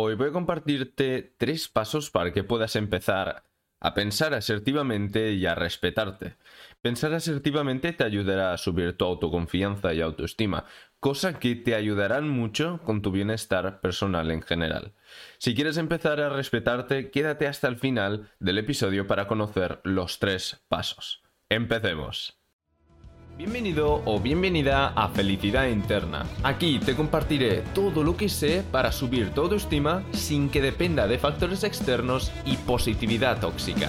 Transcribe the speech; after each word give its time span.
Hoy 0.00 0.14
voy 0.14 0.28
a 0.28 0.32
compartirte 0.32 1.34
tres 1.38 1.66
pasos 1.66 2.12
para 2.12 2.32
que 2.32 2.44
puedas 2.44 2.76
empezar 2.76 3.42
a 3.80 3.94
pensar 3.94 4.32
asertivamente 4.32 5.32
y 5.32 5.44
a 5.44 5.56
respetarte. 5.56 6.36
Pensar 6.80 7.14
asertivamente 7.14 7.92
te 7.92 8.04
ayudará 8.04 8.52
a 8.52 8.58
subir 8.58 8.96
tu 8.96 9.04
autoconfianza 9.04 9.92
y 9.94 10.00
autoestima, 10.00 10.66
cosa 11.00 11.40
que 11.40 11.56
te 11.56 11.74
ayudarán 11.74 12.28
mucho 12.28 12.80
con 12.84 13.02
tu 13.02 13.10
bienestar 13.10 13.80
personal 13.80 14.30
en 14.30 14.42
general. 14.42 14.92
Si 15.38 15.56
quieres 15.56 15.78
empezar 15.78 16.20
a 16.20 16.28
respetarte, 16.28 17.10
quédate 17.10 17.48
hasta 17.48 17.66
el 17.66 17.76
final 17.76 18.30
del 18.38 18.58
episodio 18.58 19.08
para 19.08 19.26
conocer 19.26 19.80
los 19.82 20.20
tres 20.20 20.64
pasos. 20.68 21.24
Empecemos. 21.48 22.37
Bienvenido 23.38 24.02
o 24.04 24.18
bienvenida 24.18 24.88
a 24.96 25.10
Felicidad 25.10 25.68
Interna. 25.68 26.26
Aquí 26.42 26.80
te 26.80 26.96
compartiré 26.96 27.62
todo 27.72 28.02
lo 28.02 28.16
que 28.16 28.28
sé 28.28 28.64
para 28.72 28.90
subir 28.90 29.30
tu 29.30 29.42
autoestima 29.42 30.02
sin 30.10 30.50
que 30.50 30.60
dependa 30.60 31.06
de 31.06 31.20
factores 31.20 31.62
externos 31.62 32.32
y 32.44 32.56
positividad 32.56 33.40
tóxica. 33.40 33.86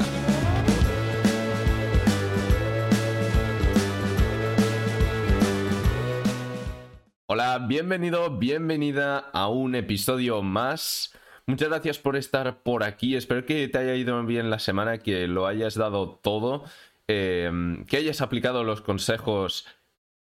Hola, 7.25 7.57
bienvenido, 7.67 8.37
bienvenida 8.37 9.17
a 9.17 9.47
un 9.49 9.73
episodio 9.73 10.43
más. 10.43 11.11
Muchas 11.47 11.69
gracias 11.69 11.97
por 11.97 12.15
estar 12.15 12.61
por 12.61 12.83
aquí. 12.83 13.15
Espero 13.15 13.43
que 13.43 13.67
te 13.67 13.79
haya 13.79 13.95
ido 13.95 14.23
bien 14.23 14.51
la 14.51 14.59
semana, 14.59 14.99
que 14.99 15.27
lo 15.27 15.47
hayas 15.47 15.73
dado 15.73 16.19
todo 16.21 16.65
Em, 17.11 17.85
que 17.85 17.97
hayas 17.97 18.21
aplicado 18.21 18.63
los 18.63 18.81
consejos 18.81 19.65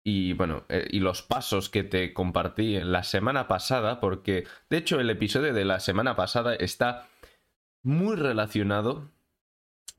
y 0.02 0.33
bueno, 0.33 0.65
eh, 0.70 0.88
y 0.91 1.01
los 1.01 1.20
pasos 1.20 1.69
que 1.69 1.84
te 1.84 2.15
compartí 2.15 2.80
la 2.80 3.02
semana 3.02 3.46
pasada, 3.46 4.01
porque 4.01 4.46
de 4.70 4.79
hecho 4.79 4.98
el 4.98 5.10
episodio 5.10 5.52
de 5.52 5.66
la 5.66 5.80
semana 5.80 6.16
pasada 6.16 6.55
está 6.55 7.06
muy 7.82 8.16
relacionado 8.16 9.10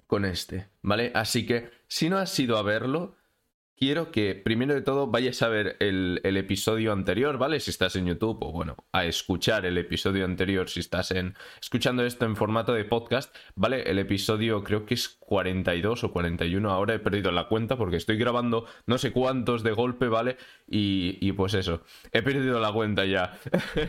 con 0.08 0.25
este, 0.25 0.69
¿vale? 0.81 1.11
Así 1.13 1.45
que 1.45 1.69
si 1.88 2.09
no 2.09 2.17
has 2.17 2.39
ido 2.39 2.58
a 2.58 2.63
verlo, 2.63 3.16
quiero 3.80 4.11
que 4.11 4.35
primero 4.35 4.73
de 4.73 4.81
todo 4.81 5.08
vayas 5.08 5.41
a 5.41 5.47
ver 5.47 5.77
el, 5.80 6.19
episodio 6.23 6.91
anterior, 6.91 7.38
¿vale? 7.38 7.59
Si 7.61 7.72
estás 7.72 7.95
en 7.95 8.05
YouTube 8.05 8.38
o 8.41 8.52
bueno, 8.52 8.75
a 8.91 9.05
escuchar 9.05 9.66
el 9.66 9.77
episodio 9.77 10.25
anterior 10.25 10.69
si 10.69 10.81
estás 10.81 11.13
escuchando 11.61 12.05
esto 12.05 12.25
en 12.25 12.35
formato 12.35 12.73
de 12.73 12.83
podcast, 12.83 13.33
¿vale? 13.55 13.83
El 13.83 13.97
episodio 13.97 14.63
creo 14.63 14.85
que 14.85 14.95
es 14.95 15.07
42 15.07 16.03
o 16.03 16.11
41, 16.11 16.69
ahora 16.69 16.95
he 16.95 17.00
perdido 17.00 17.31
la 17.31 17.47
cuenta 17.47 17.77
porque 17.77 17.95
estoy 17.95 18.17
grabando 18.17 18.66
no 18.85 18.97
sé 18.97 19.11
cuántos 19.11 19.63
de 19.63 19.72
golpe, 19.72 20.09
¿vale? 20.09 20.38
Y, 20.67 21.31
pues 21.31 21.53
eso, 21.53 21.81
he 22.11 22.22
perdido 22.22 22.59
la 22.59 22.73
cuenta 22.73 23.05
ya, 23.05 23.39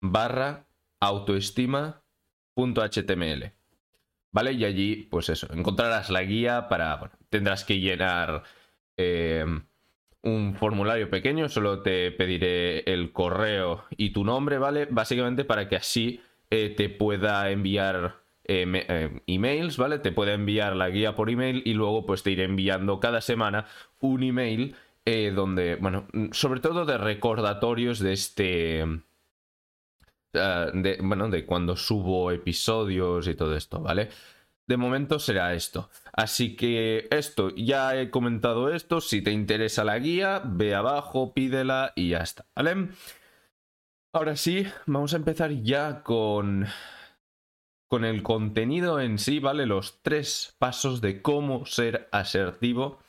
barra 0.02 0.68
autoestima.html. 1.00 3.52
¿Vale? 4.32 4.52
Y 4.52 4.66
allí, 4.66 5.08
pues 5.10 5.30
eso, 5.30 5.48
encontrarás 5.54 6.10
la 6.10 6.24
guía 6.24 6.68
para, 6.68 6.98
bueno, 6.98 7.14
tendrás 7.30 7.64
que 7.64 7.80
llenar 7.80 8.44
eh, 8.98 9.46
un 10.24 10.56
formulario 10.56 11.10
pequeño, 11.10 11.48
solo 11.48 11.82
te 11.82 12.12
pediré 12.12 12.80
el 12.92 13.14
correo 13.14 13.86
y 13.92 14.12
tu 14.12 14.26
nombre, 14.26 14.58
¿vale? 14.58 14.88
Básicamente 14.90 15.46
para 15.46 15.70
que 15.70 15.78
así 15.78 16.20
eh, 16.50 16.74
te 16.76 16.90
pueda 16.90 17.50
enviar 17.50 18.25
eh, 18.48 18.66
eh, 18.88 19.22
emails, 19.28 19.78
¿vale? 19.78 20.00
Te 20.00 20.12
puede 20.12 20.34
enviar 20.34 20.76
la 20.76 20.90
guía 20.90 21.16
por 21.16 21.30
email 21.30 21.64
y 21.66 21.74
luego 21.74 22.06
pues 22.06 22.24
te 22.24 22.32
iré 22.32 22.44
enviando 22.44 23.00
cada 23.00 23.22
semana 23.22 23.66
un 24.00 24.24
email 24.24 24.76
eh, 25.06 25.32
donde, 25.36 25.76
bueno, 25.76 26.08
sobre 26.32 26.60
todo 26.60 26.86
de 26.86 26.98
recordatorios 26.98 28.00
de 28.00 28.14
este... 28.14 28.86
bueno, 31.02 31.30
de 31.30 31.46
cuando 31.46 31.76
subo 31.76 32.32
episodios 32.32 33.28
y 33.28 33.36
todo 33.36 33.56
esto, 33.56 33.82
¿vale? 33.82 34.10
De 34.68 34.78
momento 34.78 35.20
será 35.20 35.54
esto. 35.54 35.90
Así 36.14 36.56
que 36.56 37.08
esto, 37.12 37.54
ya 37.56 37.96
he 38.00 38.10
comentado 38.10 38.74
esto. 38.74 39.00
Si 39.02 39.22
te 39.22 39.32
interesa 39.32 39.84
la 39.84 40.00
guía, 40.00 40.42
ve 40.44 40.74
abajo, 40.74 41.34
pídela 41.34 41.94
y 41.96 42.10
ya 42.10 42.20
está, 42.20 42.46
¿vale? 42.56 42.90
Ahora 44.14 44.36
sí, 44.36 44.66
vamos 44.86 45.14
a 45.14 45.18
empezar 45.18 45.52
ya 45.52 46.02
con 46.02 46.68
con 47.88 48.06
el 48.06 48.24
contenido 48.24 49.00
en 49.00 49.20
sí, 49.20 49.40
¿vale? 49.40 49.66
Los 49.66 50.02
tres 50.02 50.56
pasos 50.58 51.02
de 51.02 51.22
cómo 51.22 51.66
ser 51.66 52.10
asertivo, 52.12 53.00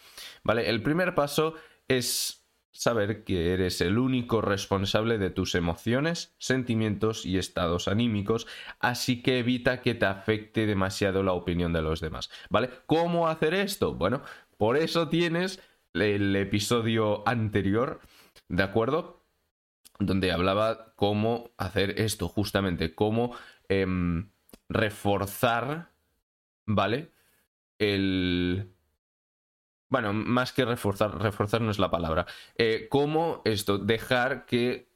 ¿vale? 0.43 0.69
El 0.69 0.83
primer 0.83 1.15
paso 1.15 1.55
es 1.89 2.47
saber 2.73 3.25
que 3.25 3.55
eres 3.55 3.81
el 3.81 3.99
único 3.99 4.43
responsable 4.43 5.17
de 5.19 5.31
tus 5.31 5.55
emociones, 5.55 6.35
sentimientos 6.39 7.25
y 7.25 7.39
estados 7.39 7.89
anímicos, 7.89 8.47
así 8.81 9.23
que 9.23 9.39
evita 9.39 9.81
que 9.81 9.95
te 9.95 10.05
afecte 10.05 10.67
demasiado 10.67 11.23
la 11.23 11.33
opinión 11.33 11.73
de 11.73 11.83
los 11.83 12.01
demás, 12.01 12.31
¿vale? 12.51 12.71
¿Cómo 12.87 13.29
hacer 13.29 13.55
esto? 13.55 13.95
Bueno, 13.95 14.23
por 14.59 14.77
eso 14.77 15.09
tienes 15.09 15.61
el 15.95 16.37
episodio 16.37 17.27
anterior, 17.27 18.01
¿de 18.49 18.63
acuerdo? 18.63 19.23
Donde 19.99 20.31
hablaba 20.31 20.93
cómo 20.97 21.51
hacer 21.57 21.99
esto, 22.01 22.29
justamente, 22.29 22.95
cómo... 22.95 23.35
Em, 23.69 24.29
reforzar, 24.69 25.91
¿vale? 26.67 27.13
El... 27.79 28.73
Bueno, 29.89 30.13
más 30.13 30.53
que 30.53 30.65
reforzar, 30.65 31.21
reforzar 31.21 31.61
no 31.61 31.71
es 31.71 31.79
la 31.79 31.91
palabra. 31.91 32.27
Eh, 32.57 32.89
¿Cómo 32.91 33.43
esto? 33.45 33.79
Dejar 33.79 34.47
que 34.47 34.89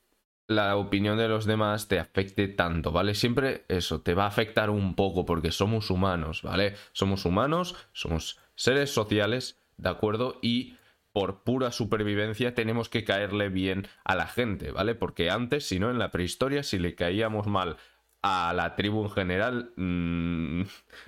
la 0.50 0.74
opinión 0.76 1.16
de 1.16 1.28
los 1.28 1.46
demás 1.46 1.86
te 1.86 2.00
afecte 2.00 2.48
tanto, 2.48 2.90
¿vale? 2.90 3.14
Siempre 3.14 3.64
eso, 3.68 4.00
te 4.00 4.14
va 4.14 4.24
a 4.24 4.28
afectar 4.28 4.68
un 4.68 4.96
poco 4.96 5.24
porque 5.24 5.52
somos 5.52 5.90
humanos, 5.90 6.42
¿vale? 6.42 6.74
Somos 6.90 7.24
humanos, 7.24 7.76
somos 7.92 8.40
seres 8.56 8.92
sociales, 8.92 9.60
¿de 9.76 9.90
acuerdo? 9.90 10.40
Y 10.42 10.76
por 11.12 11.44
pura 11.44 11.70
supervivencia 11.70 12.52
tenemos 12.52 12.88
que 12.88 13.04
caerle 13.04 13.48
bien 13.48 13.86
a 14.04 14.16
la 14.16 14.26
gente, 14.26 14.72
¿vale? 14.72 14.96
Porque 14.96 15.30
antes, 15.30 15.68
si 15.68 15.78
no, 15.78 15.88
en 15.88 16.00
la 16.00 16.10
prehistoria, 16.10 16.64
si 16.64 16.80
le 16.80 16.96
caíamos 16.96 17.46
mal 17.46 17.76
a 18.22 18.52
la 18.54 18.76
tribu 18.76 19.04
en 19.04 19.10
general, 19.10 19.72
mm, 19.76 20.62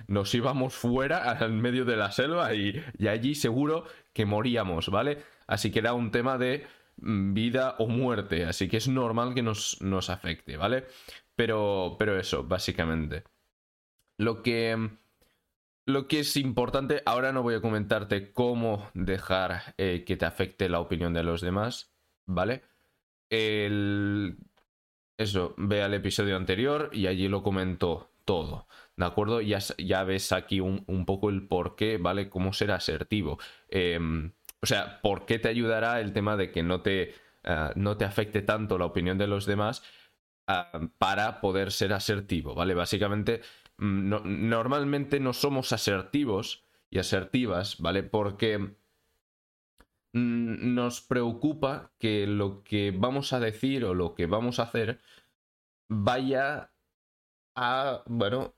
nos 0.07 0.33
íbamos 0.33 0.73
fuera 0.73 1.17
al 1.39 1.53
medio 1.53 1.85
de 1.85 1.97
la 1.97 2.11
selva 2.11 2.53
y, 2.53 2.81
allí 3.07 3.35
seguro 3.35 3.85
que 4.13 4.25
moríamos, 4.25 4.89
¿vale? 4.89 5.19
Así 5.47 5.71
que 5.71 5.79
era 5.79 5.93
un 5.93 6.11
tema 6.11 6.37
de 6.37 6.65
mm, 6.97 7.33
vida 7.33 7.75
o 7.79 7.87
muerte, 7.87 8.45
así 8.45 8.67
que 8.67 8.77
es 8.77 8.87
normal 8.87 9.33
que 9.33 9.43
nos, 9.43 9.81
nos 9.81 10.09
afecte, 10.09 10.57
¿vale? 10.57 10.85
Pero, 11.35 11.95
pero 11.99 12.19
eso, 12.19 12.43
básicamente. 12.43 13.23
Lo 14.17 14.43
que, 14.43 14.77
lo 15.85 16.07
que 16.07 16.19
es 16.19 16.37
importante, 16.37 17.01
ahora 17.05 17.31
no 17.31 17.43
voy 17.43 17.55
a 17.55 17.61
comentarte 17.61 18.31
cómo 18.31 18.89
dejar 18.93 19.73
eh, 19.77 20.03
que 20.05 20.17
te 20.17 20.25
afecte 20.25 20.69
la 20.69 20.79
opinión 20.79 21.13
de 21.13 21.23
los 21.23 21.41
demás, 21.41 21.93
¿vale? 22.25 22.63
El... 23.29 24.37
Eso, 25.17 25.53
ve 25.57 25.83
al 25.83 25.93
episodio 25.93 26.35
anterior 26.35 26.89
y 26.91 27.07
allí 27.07 27.27
lo 27.27 27.43
comentó 27.43 28.09
todo, 28.25 28.67
¿de 28.95 29.05
acuerdo? 29.05 29.41
Ya, 29.41 30.03
ves 30.03 30.31
aquí 30.31 30.59
un, 30.59 31.05
poco 31.05 31.29
el 31.29 31.47
por 31.47 31.75
qué, 31.75 31.97
¿vale? 31.97 32.29
Cómo 32.29 32.53
ser 32.53 32.71
asertivo. 32.71 33.37
Eh, 33.69 33.99
o 34.63 34.65
sea, 34.65 35.01
¿por 35.01 35.25
qué 35.25 35.39
te 35.39 35.49
ayudará 35.49 35.99
el 35.99 36.13
tema 36.13 36.37
de 36.37 36.49
que 36.49 36.63
no 36.63 36.81
te, 36.81 37.13
uh, 37.43 37.71
no 37.75 37.97
te 37.97 38.05
afecte 38.05 38.41
tanto 38.41 38.77
la 38.77 38.85
opinión 38.85 39.17
de 39.17 39.27
los 39.27 39.45
demás 39.45 39.83
uh, 40.47 40.87
para 40.97 41.41
poder 41.41 41.73
ser 41.73 41.91
asertivo, 41.91 42.55
¿vale? 42.55 42.73
Básicamente 42.73 43.41
no, 43.77 44.21
normalmente 44.21 45.19
no 45.19 45.33
somos 45.33 45.73
asertivos 45.73 46.63
y 46.89 46.99
asertivas, 46.99 47.79
¿vale? 47.79 48.03
Porque 48.03 48.57
mm, 48.57 48.75
nos 50.13 51.01
preocupa 51.01 51.91
que 51.99 52.27
lo 52.27 52.63
que 52.63 52.91
vamos 52.91 53.33
a 53.33 53.39
decir 53.39 53.83
o 53.85 53.93
lo 53.93 54.13
que 54.15 54.27
vamos 54.27 54.59
a 54.59 54.63
hacer 54.63 54.99
vaya 55.89 56.71
a, 57.55 58.03
bueno, 58.07 58.55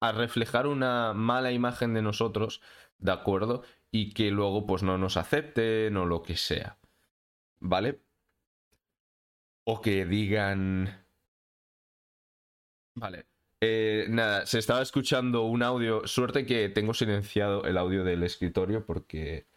a 0.00 0.12
reflejar 0.12 0.66
una 0.66 1.14
mala 1.14 1.52
imagen 1.52 1.94
de 1.94 2.02
nosotros, 2.02 2.60
¿de 2.98 3.12
acuerdo? 3.12 3.62
Y 3.92 4.12
que 4.14 4.30
luego 4.30 4.66
pues 4.66 4.82
no 4.82 4.98
nos 4.98 5.16
acepten 5.16 5.96
o 5.96 6.06
lo 6.06 6.22
que 6.22 6.36
sea, 6.36 6.78
¿vale? 7.60 8.02
O 9.64 9.80
que 9.80 10.04
digan... 10.06 11.06
Vale, 12.94 13.26
eh, 13.60 14.06
nada, 14.08 14.46
se 14.46 14.58
estaba 14.58 14.82
escuchando 14.82 15.42
un 15.42 15.62
audio. 15.62 16.06
Suerte 16.06 16.46
que 16.46 16.68
tengo 16.70 16.94
silenciado 16.94 17.64
el 17.64 17.78
audio 17.78 18.04
del 18.04 18.22
escritorio 18.22 18.84
porque 18.86 19.49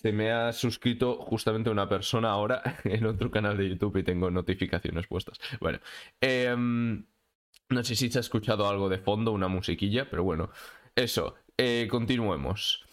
se 0.00 0.12
me 0.12 0.30
ha 0.30 0.52
suscrito 0.52 1.16
justamente 1.22 1.70
una 1.70 1.88
persona 1.88 2.30
ahora 2.30 2.62
en 2.84 3.04
otro 3.04 3.30
canal 3.30 3.56
de 3.56 3.68
YouTube 3.68 3.96
y 3.96 4.04
tengo 4.04 4.30
notificaciones 4.30 5.08
puestas. 5.08 5.40
Bueno, 5.60 5.80
eh, 6.20 6.54
no 6.56 7.84
sé 7.84 7.96
si 7.96 8.08
se 8.08 8.18
ha 8.18 8.20
escuchado 8.20 8.68
algo 8.68 8.88
de 8.88 8.98
fondo, 8.98 9.32
una 9.32 9.48
musiquilla, 9.48 10.08
pero 10.08 10.22
bueno, 10.22 10.50
eso, 10.94 11.34
eh, 11.56 11.88
continuemos. 11.90 12.84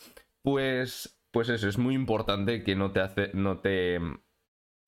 Pues, 0.42 1.20
pues 1.30 1.50
eso, 1.50 1.70
es 1.70 1.78
muy 1.78 1.94
importante 1.94 2.64
que 2.64 2.76
no 2.76 2.92
te, 2.92 3.02
hace, 3.02 3.30
no 3.36 3.60
te 3.60 4.00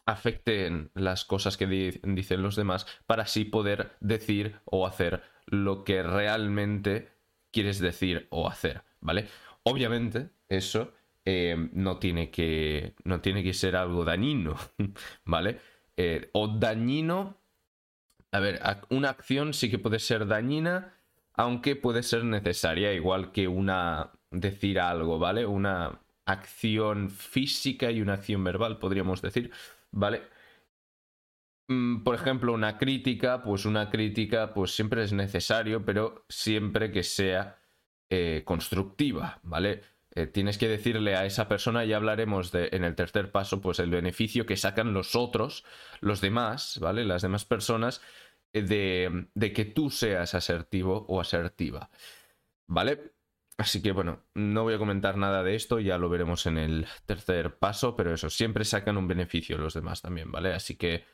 afecten 0.08 0.90
las 0.96 1.24
cosas 1.24 1.56
que 1.56 1.68
di 1.68 2.00
dicen 2.02 2.42
los 2.42 2.56
demás 2.56 2.88
para 3.06 3.24
así 3.24 3.46
poder 3.46 3.96
decir 4.00 4.60
o 4.66 4.88
hacer 4.88 5.22
lo 5.46 5.84
que 5.84 6.02
realmente 6.02 7.12
quieres 7.52 7.80
decir 7.80 8.28
o 8.32 8.48
hacer, 8.48 8.84
¿vale? 9.02 9.28
Obviamente 9.64 10.30
eso 10.50 10.94
eh, 11.30 11.58
no, 11.74 12.00
tiene 12.00 12.32
que, 12.32 12.96
no 13.04 13.20
tiene 13.20 13.44
que 13.44 13.54
ser 13.54 13.76
algo 13.76 14.06
dañino, 14.06 14.56
¿vale? 15.26 15.60
Eh, 15.98 16.30
o 16.32 16.48
dañino, 16.48 17.42
a 18.32 18.40
ver, 18.40 18.62
una 18.92 19.10
acción 19.10 19.54
sí 19.54 19.70
que 19.70 19.78
puede 19.78 20.00
ser 20.00 20.26
dañina, 20.26 20.94
aunque 21.34 21.76
puede 21.76 22.04
ser 22.04 22.24
necesaria, 22.24 22.94
igual 22.94 23.34
que 23.34 23.50
una 23.50 24.14
decir 24.32 24.80
algo, 24.80 25.20
¿vale? 25.20 25.46
Una 25.46 26.00
acción 26.26 27.10
física 27.10 27.92
y 27.92 28.00
una 28.00 28.14
acción 28.14 28.42
verbal, 28.46 28.80
podríamos 28.80 29.22
decir 29.22 29.52
¿vale? 29.92 30.22
Mm, 31.68 32.04
por 32.04 32.16
ejemplo, 32.16 32.54
una 32.54 32.78
crítica, 32.78 33.44
pues 33.44 33.66
una 33.66 33.90
crítica 33.90 34.54
pues 34.54 34.72
siempre 34.74 35.04
es 35.04 35.12
necesario, 35.12 35.84
pero 35.84 36.26
siempre 36.30 36.90
que 36.90 37.04
sea 37.04 37.60
eh, 38.10 38.44
constructiva, 38.46 39.42
¿vale? 39.44 39.82
Eh, 40.18 40.26
tienes 40.26 40.58
que 40.58 40.68
decirle 40.68 41.16
a 41.16 41.28
esa 41.28 41.48
persona, 41.48 41.86
y 41.86 41.94
hablaremos 41.94 42.52
de, 42.52 42.70
en 42.72 42.84
el 42.84 42.96
tercer 42.96 43.32
paso, 43.32 43.62
pues 43.62 43.78
el 43.78 43.92
beneficio 43.92 44.48
que 44.48 44.58
sacan 44.58 44.92
los 44.92 45.16
otros, 45.16 45.64
los 46.02 46.22
demás, 46.22 46.80
¿vale? 46.82 47.06
Las 47.06 47.22
demás 47.22 47.46
personas, 47.46 48.02
eh, 48.52 48.64
de, 48.64 49.28
de 49.36 49.54
que 49.54 49.66
tú 49.66 49.92
seas 49.92 50.34
asertivo 50.34 51.06
o 51.08 51.22
asertiva, 51.22 51.92
¿vale? 52.66 53.14
Así 53.58 53.84
que 53.84 53.92
bueno, 53.92 54.24
no 54.34 54.64
voy 54.64 54.74
a 54.74 54.80
comentar 54.80 55.18
nada 55.18 55.44
de 55.44 55.54
esto, 55.54 55.80
ya 55.80 56.00
lo 56.00 56.10
veremos 56.10 56.48
en 56.48 56.58
el 56.58 56.88
tercer 57.06 57.60
paso, 57.60 57.96
pero 57.96 58.12
eso, 58.12 58.32
siempre 58.32 58.66
sacan 58.66 58.98
un 58.98 59.08
beneficio 59.08 59.60
los 59.60 59.76
demás 59.76 60.02
también, 60.02 60.32
¿vale? 60.32 60.52
Así 60.52 60.78
que 60.78 61.06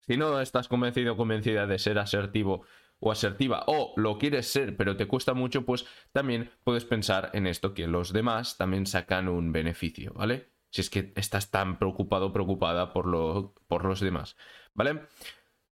si 0.00 0.16
no 0.16 0.40
estás 0.40 0.66
convencido 0.66 1.12
o 1.12 1.16
convencida 1.16 1.68
de 1.68 1.78
ser 1.78 1.96
asertivo 2.00 2.64
o 3.00 3.10
asertiva 3.10 3.64
o 3.66 3.94
lo 3.96 4.18
quieres 4.18 4.46
ser 4.46 4.76
pero 4.76 4.96
te 4.96 5.06
cuesta 5.06 5.34
mucho, 5.34 5.64
pues 5.64 5.86
también 6.12 6.50
puedes 6.64 6.84
pensar 6.84 7.30
en 7.32 7.46
esto, 7.46 7.74
que 7.74 7.86
los 7.86 8.12
demás 8.12 8.56
también 8.56 8.86
sacan 8.86 9.28
un 9.28 9.52
beneficio, 9.52 10.12
¿vale? 10.14 10.50
Si 10.70 10.82
es 10.82 10.90
que 10.90 11.12
estás 11.16 11.50
tan 11.50 11.78
preocupado 11.78 12.26
o 12.26 12.32
preocupada 12.32 12.92
por, 12.92 13.06
lo, 13.06 13.54
por 13.66 13.84
los 13.84 14.00
demás, 14.00 14.36
¿vale? 14.74 15.00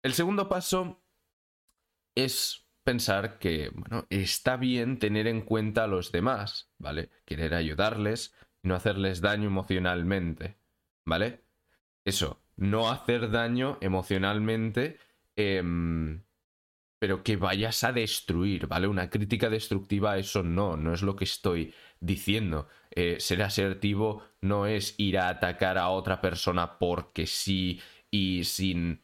El 0.03 0.13
segundo 0.13 0.47
paso 0.47 1.03
es 2.15 2.65
pensar 2.83 3.39
que, 3.39 3.71
bueno, 3.73 4.05
está 4.09 4.55
bien 4.55 4.99
tener 4.99 5.27
en 5.27 5.41
cuenta 5.41 5.83
a 5.83 5.87
los 5.87 6.11
demás, 6.11 6.71
¿vale? 6.77 7.09
Querer 7.25 7.55
ayudarles 7.55 8.33
y 8.63 8.67
no 8.67 8.75
hacerles 8.75 9.19
daño 9.19 9.47
emocionalmente, 9.47 10.57
¿vale? 11.03 11.43
Eso, 12.05 12.39
no 12.55 12.89
hacer 12.89 13.31
daño 13.31 13.79
emocionalmente, 13.81 14.99
eh, 15.35 15.61
pero 16.99 17.23
que 17.23 17.35
vayas 17.35 17.83
a 17.83 17.91
destruir, 17.91 18.67
¿vale? 18.67 18.87
Una 18.87 19.09
crítica 19.09 19.49
destructiva, 19.49 20.17
eso 20.17 20.43
no, 20.43 20.77
no 20.77 20.93
es 20.93 21.01
lo 21.01 21.15
que 21.15 21.25
estoy 21.25 21.73
diciendo. 21.99 22.67
Eh, 22.91 23.17
ser 23.19 23.43
asertivo 23.43 24.23
no 24.41 24.65
es 24.65 24.95
ir 24.97 25.17
a 25.17 25.29
atacar 25.29 25.77
a 25.77 25.89
otra 25.89 26.21
persona 26.21 26.77
porque 26.79 27.27
sí 27.27 27.81
y 28.09 28.43
sin 28.43 29.01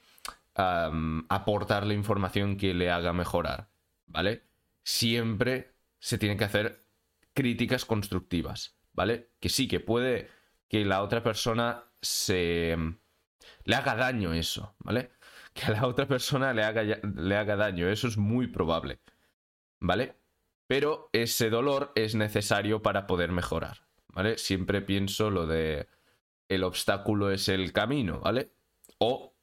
aportarle 0.53 1.95
información 1.95 2.57
que 2.57 2.73
le 2.73 2.91
haga 2.91 3.13
mejorar. 3.13 3.71
¿vale? 4.11 4.43
Siempre 4.83 5.75
se 5.99 6.17
tienen 6.17 6.37
que 6.37 6.43
hacer 6.43 6.85
críticas 7.33 7.85
constructivas, 7.85 8.77
¿vale? 8.93 9.31
Que 9.39 9.49
sí, 9.49 9.67
que 9.67 9.79
puede 9.79 10.29
que 10.67 10.85
la 10.85 11.01
otra 11.01 11.23
persona 11.23 11.83
se... 12.01 12.75
le 13.63 13.75
haga 13.75 13.95
daño 13.95 14.33
eso, 14.33 14.75
¿vale? 14.79 15.11
Que 15.53 15.65
a 15.65 15.71
la 15.71 15.87
otra 15.87 16.07
persona 16.07 16.53
le 16.53 16.63
haga, 16.63 16.83
le 16.83 17.35
haga 17.35 17.55
daño, 17.55 17.89
eso 17.89 18.07
es 18.07 18.17
muy 18.17 18.47
probable, 18.47 19.01
¿vale? 19.79 20.15
Pero 20.67 21.09
ese 21.11 21.49
dolor 21.49 21.91
es 21.95 22.15
necesario 22.15 22.81
para 22.81 23.05
poder 23.05 23.31
mejorar, 23.31 23.85
¿vale? 24.07 24.37
Siempre 24.37 24.81
pienso 24.81 25.29
lo 25.29 25.45
de 25.45 25.89
el 26.47 26.63
obstáculo 26.63 27.31
es 27.31 27.47
el 27.49 27.71
camino, 27.71 28.19
¿vale? 28.19 28.51
O 28.99 29.33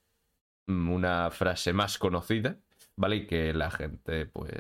mm, 0.67 0.91
una 0.91 1.31
frase 1.31 1.73
más 1.73 1.99
conocida, 1.99 2.59
¿vale? 2.97 3.17
Y 3.17 3.27
que 3.27 3.55
la 3.55 3.71
gente, 3.71 4.27
pues, 4.27 4.53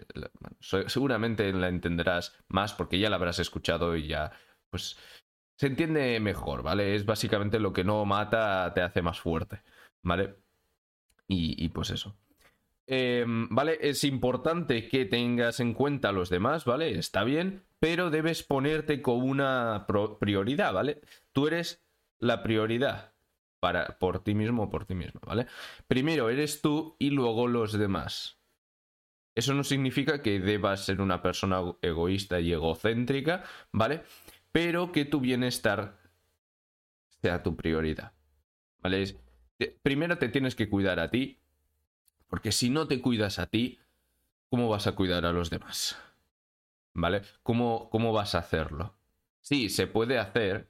seguramente 0.86 1.52
la 1.52 1.68
entenderás 1.68 2.36
más 2.48 2.72
porque 2.72 2.98
ya 2.98 3.10
la 3.10 3.16
habrás 3.16 3.38
escuchado 3.38 3.96
y 3.96 4.06
ya, 4.08 4.32
pues, 4.70 4.98
se 5.56 5.66
entiende 5.66 6.20
mejor, 6.20 6.62
¿vale? 6.62 6.94
Es 6.94 7.04
básicamente 7.04 7.58
lo 7.58 7.72
que 7.72 7.84
no 7.84 8.04
mata 8.04 8.72
te 8.74 8.80
hace 8.80 9.02
más 9.02 9.20
fuerte, 9.20 9.62
¿vale? 10.02 10.36
Y, 11.30 11.68
pues 11.68 11.90
eso. 11.90 12.16
Em, 12.86 13.48
¿Vale? 13.50 13.78
Es 13.82 14.02
importante 14.04 14.88
que 14.88 15.04
tengas 15.04 15.60
en 15.60 15.74
cuenta 15.74 16.08
a 16.08 16.12
los 16.12 16.30
demás, 16.30 16.64
¿vale? 16.64 16.98
Está 16.98 17.22
bien, 17.22 17.66
pero 17.78 18.08
debes 18.08 18.42
ponerte 18.42 19.02
con 19.02 19.22
una 19.22 19.86
prioridad, 20.18 20.72
¿vale? 20.72 21.02
Tú 21.32 21.46
eres 21.46 21.84
la 22.18 22.42
prioridad 22.42 23.12
para, 23.60 23.98
por 23.98 24.24
ti 24.24 24.34
mismo 24.34 24.64
o 24.64 24.70
por 24.70 24.86
ti 24.86 24.94
mismo, 24.94 25.20
¿vale? 25.26 25.46
Primero 25.86 26.30
eres 26.30 26.62
tú 26.62 26.96
y 26.98 27.10
luego 27.10 27.46
los 27.46 27.72
demás. 27.72 28.38
Eso 29.34 29.54
no 29.54 29.62
significa 29.64 30.22
que 30.22 30.40
debas 30.40 30.84
ser 30.86 31.00
una 31.00 31.22
persona 31.22 31.60
egoísta 31.82 32.40
y 32.40 32.52
egocéntrica, 32.52 33.44
¿vale? 33.70 34.02
Pero 34.50 34.90
que 34.92 35.04
tu 35.04 35.20
bienestar 35.20 36.00
sea 37.20 37.42
tu 37.42 37.54
prioridad, 37.54 38.12
¿vale? 38.80 39.27
Primero 39.82 40.18
te 40.18 40.28
tienes 40.28 40.54
que 40.54 40.68
cuidar 40.68 41.00
a 41.00 41.10
ti, 41.10 41.40
porque 42.28 42.52
si 42.52 42.70
no 42.70 42.86
te 42.86 43.00
cuidas 43.00 43.38
a 43.38 43.46
ti, 43.46 43.78
¿cómo 44.50 44.68
vas 44.68 44.86
a 44.86 44.92
cuidar 44.92 45.26
a 45.26 45.32
los 45.32 45.50
demás? 45.50 45.96
¿Vale? 46.94 47.22
¿Cómo, 47.42 47.88
cómo 47.90 48.12
vas 48.12 48.34
a 48.34 48.38
hacerlo? 48.38 48.94
Sí, 49.40 49.68
se 49.68 49.86
puede 49.86 50.18
hacer, 50.18 50.68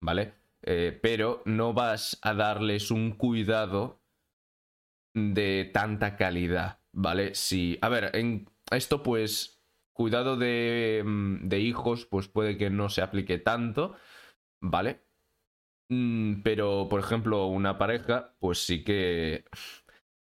¿vale? 0.00 0.34
Eh, 0.62 0.98
pero 1.00 1.42
no 1.44 1.72
vas 1.72 2.18
a 2.22 2.34
darles 2.34 2.90
un 2.90 3.12
cuidado 3.12 4.00
de 5.14 5.70
tanta 5.72 6.16
calidad, 6.16 6.80
¿vale? 6.92 7.34
Si, 7.34 7.78
a 7.80 7.88
ver, 7.88 8.10
en 8.14 8.50
esto 8.70 9.02
pues, 9.02 9.62
cuidado 9.92 10.36
de, 10.36 11.02
mm, 11.04 11.48
de 11.48 11.60
hijos, 11.60 12.06
pues 12.06 12.28
puede 12.28 12.56
que 12.56 12.70
no 12.70 12.88
se 12.88 13.02
aplique 13.02 13.38
tanto, 13.38 13.96
¿vale? 14.60 15.07
Mm, 15.88 16.42
pero, 16.42 16.86
por 16.88 17.00
ejemplo, 17.00 17.46
una 17.46 17.78
pareja, 17.78 18.34
pues 18.40 18.64
sí 18.64 18.84
que 18.84 19.44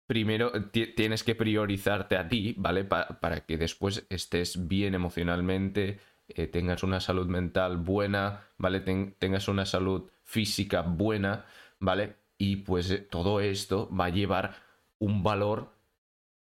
primero 0.07 0.53
tienes 0.71 1.25
que 1.25 1.35
priorizarte 1.35 2.17
a 2.17 2.29
ti, 2.29 2.55
¿vale? 2.59 2.85
para 2.85 3.45
que 3.47 3.59
después 3.59 4.07
estés 4.11 4.69
bien 4.69 4.95
emocionalmente, 4.95 6.01
eh, 6.29 6.47
tengas 6.47 6.83
una 6.83 7.01
salud 7.01 7.27
mental 7.27 7.79
buena, 7.79 8.49
¿vale? 8.59 8.81
tengas 8.81 9.49
una 9.49 9.67
salud 9.67 10.11
física 10.25 10.83
buena, 10.83 11.47
¿vale? 11.81 12.17
Y 12.39 12.57
pues 12.57 12.91
eh, 12.91 12.99
todo 12.99 13.41
esto 13.41 13.89
va 13.95 14.07
a 14.07 14.11
llevar 14.11 14.57
un 14.99 15.23
valor 15.23 15.73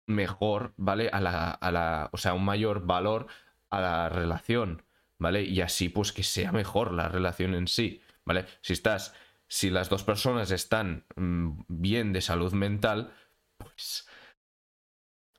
mejor, 0.07 0.73
¿vale? 0.77 1.09
A 1.11 1.21
la, 1.21 1.51
a 1.51 1.71
la, 1.71 2.09
o 2.13 2.17
sea, 2.17 2.33
un 2.33 2.45
mayor 2.45 2.85
valor 2.85 3.27
a 3.69 3.81
la 3.81 4.09
relación, 4.09 4.83
¿vale? 5.19 5.43
Y 5.43 5.61
así 5.61 5.89
pues 5.89 6.11
que 6.11 6.23
sea 6.23 6.51
mejor 6.51 6.91
la 6.93 7.09
relación 7.09 7.55
en 7.55 7.67
sí, 7.67 8.01
¿vale? 8.25 8.45
Si 8.61 8.73
estás, 8.73 9.13
si 9.47 9.69
las 9.69 9.89
dos 9.89 10.03
personas 10.03 10.51
están 10.51 11.05
mm, 11.15 11.61
bien 11.67 12.13
de 12.13 12.21
salud 12.21 12.53
mental, 12.53 13.13
pues 13.57 14.07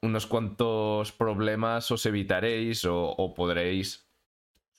unos 0.02 0.26
cuantos 0.26 1.12
problemas 1.12 1.90
os 1.90 2.07
evitaréis 2.07 2.85
o 2.85 3.35
podréis 3.35 4.07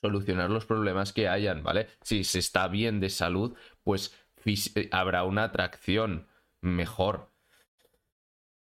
solucionar 0.00 0.50
los 0.50 0.64
problemas 0.64 1.12
que 1.12 1.28
hayan, 1.28 1.62
¿vale? 1.62 1.88
Si 2.02 2.24
se 2.24 2.38
está 2.38 2.68
bien 2.68 3.00
de 3.00 3.10
salud, 3.10 3.56
pues 3.82 4.14
eh, 4.44 4.88
habrá 4.92 5.24
una 5.24 5.44
atracción 5.44 6.28
mejor, 6.60 7.30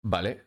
¿vale? 0.02 0.46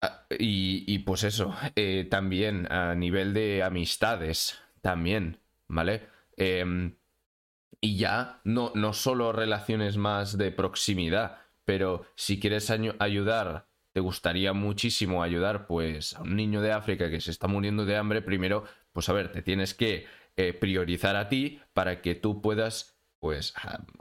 Ah, 0.00 0.26
y, 0.38 0.98
pues 1.00 1.24
eso, 1.24 1.54
eh, 1.76 2.06
también 2.10 2.70
a 2.70 2.94
nivel 2.94 3.32
de 3.34 3.62
amistades, 3.62 4.60
también, 4.82 5.40
¿vale? 5.66 6.08
Em, 6.36 6.96
y 7.80 7.96
ya 7.96 8.40
no, 8.44 8.72
no 8.74 8.92
solo 8.92 9.32
relaciones 9.32 9.96
más 9.96 10.38
de 10.38 10.50
proximidad, 10.50 11.38
pero 11.64 12.04
si 12.14 12.40
quieres 12.40 12.70
ayudar, 12.70 13.66
te 13.92 14.00
gustaría 14.00 14.52
muchísimo 14.52 15.22
ayudar 15.22 15.66
pues 15.66 16.14
a 16.14 16.22
un 16.22 16.36
niño 16.36 16.60
de 16.60 16.72
África 16.72 17.10
que 17.10 17.20
se 17.20 17.30
está 17.30 17.46
muriendo 17.46 17.84
de 17.84 17.96
hambre, 17.96 18.22
primero 18.22 18.64
pues 18.94 19.08
a 19.08 19.12
ver, 19.12 19.32
te 19.32 19.42
tienes 19.42 19.74
que 19.74 20.06
eh, 20.36 20.52
priorizar 20.52 21.16
a 21.16 21.28
ti 21.28 21.60
para 21.74 22.00
que 22.00 22.14
tú 22.14 22.40
puedas, 22.40 22.96
pues, 23.20 23.52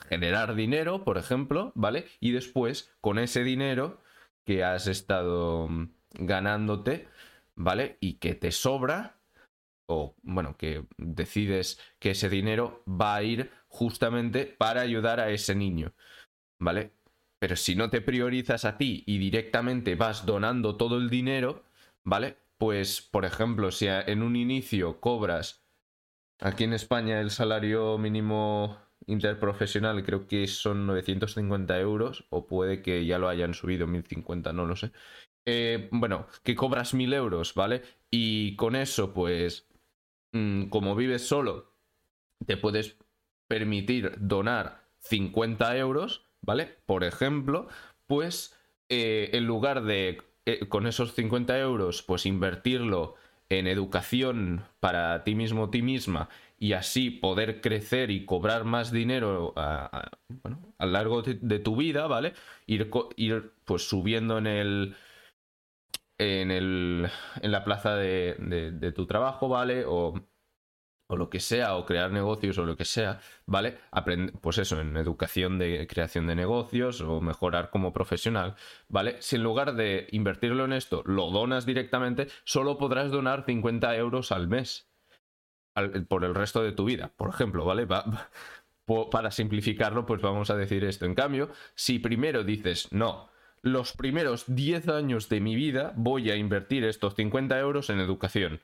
generar 0.08 0.56
dinero, 0.56 1.04
por 1.04 1.18
ejemplo, 1.18 1.72
¿vale? 1.76 2.06
Y 2.20 2.32
después, 2.32 2.96
con 3.02 3.20
ese 3.20 3.44
dinero 3.44 4.02
que 4.46 4.64
has 4.64 4.88
estado 4.88 5.68
mm, 5.68 5.90
ganándote, 6.12 7.08
¿vale? 7.56 7.98
Y 8.02 8.14
que 8.16 8.36
te 8.36 8.52
sobra, 8.52 9.18
o 9.88 10.16
bueno, 10.22 10.56
que 10.58 10.86
decides 10.98 11.80
que 12.00 12.12
ese 12.12 12.30
dinero 12.30 12.84
va 12.88 13.16
a 13.16 13.24
ir 13.24 13.52
justamente 13.74 14.46
para 14.46 14.82
ayudar 14.82 15.20
a 15.20 15.32
ese 15.32 15.56
niño, 15.56 15.94
¿vale? 16.60 16.94
Pero 17.40 17.58
si 17.58 17.76
no 17.76 17.90
te 17.90 18.00
priorizas 18.00 18.64
a 18.64 18.78
ti 18.78 19.04
y 19.06 19.18
directamente 19.18 19.96
vas 19.96 20.26
donando 20.26 20.78
todo 20.78 20.98
el 20.98 21.10
dinero, 21.10 21.66
¿vale? 22.06 22.38
pues, 22.64 23.02
por 23.02 23.26
ejemplo, 23.26 23.72
si 23.72 23.88
en 23.88 24.24
un 24.24 24.38
inicio 24.38 25.02
cobras 25.02 25.66
aquí 26.40 26.64
en 26.64 26.72
España 26.72 27.20
el 27.20 27.30
salario 27.30 27.98
mínimo 27.98 28.78
interprofesional 29.06 30.02
creo 30.06 30.28
que 30.28 30.48
son 30.48 30.88
950 30.88 31.78
euros 31.82 32.26
o 32.30 32.48
puede 32.48 32.82
que 32.82 33.06
ya 33.06 33.20
lo 33.20 33.28
hayan 33.28 33.54
subido 33.54 33.86
1050, 33.86 34.54
no 34.54 34.66
lo 34.66 34.78
sé. 34.78 34.94
Eh, 35.46 35.90
bueno, 35.92 36.28
que 36.44 36.56
cobras 36.56 36.94
1000 36.94 37.14
euros, 37.14 37.54
¿vale? 37.54 37.82
Y 38.10 38.56
con 38.56 38.78
eso, 38.78 39.14
pues, 39.14 39.68
mm, 40.32 40.70
como 40.70 40.96
vives 40.96 41.28
solo, 41.28 41.76
te 42.46 42.56
puedes 42.56 42.98
permitir 43.48 44.14
donar 44.18 44.84
50 45.00 45.78
euros, 45.78 46.26
¿vale? 46.42 46.78
Por 46.86 47.04
ejemplo, 47.04 47.68
pues 48.08 48.58
eh, 48.90 49.30
en 49.34 49.46
lugar 49.46 49.84
de 49.84 50.22
eh, 50.46 50.68
con 50.68 50.88
esos 50.88 51.14
50 51.14 51.58
euros, 51.60 52.04
pues 52.04 52.26
invertirlo 52.26 53.16
en 53.50 53.68
educación 53.68 54.66
para 54.80 55.24
ti 55.24 55.36
mismo, 55.36 55.70
ti 55.70 55.82
misma, 55.82 56.30
y 56.60 56.74
así 56.74 57.10
poder 57.10 57.62
crecer 57.62 58.12
y 58.12 58.26
cobrar 58.26 58.64
más 58.64 58.92
dinero 58.92 59.54
a, 59.56 60.10
lo 60.80 60.86
largo 60.88 61.22
de, 61.22 61.60
tu 61.60 61.76
vida, 61.76 62.08
¿vale? 62.08 62.34
Ir, 62.68 62.90
pues 63.66 63.88
subiendo 63.88 64.38
en 64.38 64.48
el. 64.48 64.96
En, 66.20 66.52
el, 66.52 67.10
en 67.42 67.52
la 67.52 67.64
plaza 67.66 67.96
de, 67.96 68.36
de 68.40 68.92
tu 68.92 69.06
trabajo, 69.08 69.50
¿vale? 69.50 69.84
O 69.86 70.14
o 71.14 71.18
lo 71.18 71.30
que 71.30 71.40
sea, 71.40 71.76
o 71.76 71.86
crear 71.86 72.12
negocios 72.12 72.58
o 72.58 72.66
lo 72.66 72.76
que 72.76 72.86
sea, 72.86 73.20
¿vale? 73.46 73.78
pues 74.42 74.58
eso, 74.58 74.80
en 74.82 74.98
educación 74.98 75.58
de 75.58 75.88
creación 75.88 76.28
de 76.28 76.36
negocios 76.36 77.02
o 77.02 77.22
mejorar 77.22 77.70
como 77.70 77.94
profesional, 77.94 78.56
¿vale? 78.90 79.22
Si 79.22 79.36
en 79.38 79.44
lugar 79.44 79.76
de 79.76 80.08
invertirlo 80.12 80.66
en 80.66 80.74
esto 80.74 81.04
lo 81.06 81.32
donas 81.32 81.66
directamente, 81.66 82.28
solo 82.44 82.78
podrás 82.78 83.12
donar 83.12 83.46
50 83.46 83.96
euros 83.96 84.32
al 84.32 84.48
mes 84.48 84.90
por 86.08 86.24
el 86.24 86.36
resto 86.36 86.62
de 86.62 86.72
tu 86.72 86.86
vida, 86.86 87.14
por 87.16 87.30
ejemplo, 87.30 87.66
¿vale? 87.66 87.88
para 89.12 89.32
simplificarlo, 89.32 90.06
pues 90.06 90.22
vamos 90.22 90.50
a 90.50 90.58
decir 90.58 90.84
esto. 90.84 91.06
En 91.06 91.16
cambio, 91.16 91.50
si 91.76 92.00
primero 92.00 92.44
dices, 92.44 92.92
no, 92.92 93.30
los 93.62 93.94
primeros 93.94 94.44
10 94.48 94.90
años 94.90 95.30
de 95.30 95.40
mi 95.40 95.56
vida 95.56 95.94
voy 95.96 96.30
a 96.30 96.36
invertir 96.36 96.84
estos 96.84 97.16
50 97.16 97.58
euros 97.60 97.90
en 97.90 98.00
educación, 98.00 98.62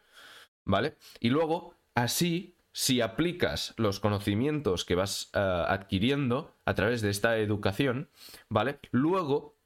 ¿vale? 0.65 0.97
Y 1.19 1.29
luego 1.29 1.78
Así, 1.99 2.55
si 2.71 3.01
aplicas 3.01 3.73
los 3.75 3.99
conocimientos 3.99 4.85
que 4.85 4.95
vas 4.95 5.31
eh, 5.33 5.39
adquiriendo 5.39 6.55
a 6.63 6.73
través 6.73 7.01
de 7.01 7.09
esta 7.09 7.37
educación, 7.39 8.09
¿vale? 8.47 8.79
Luego, 8.91 9.57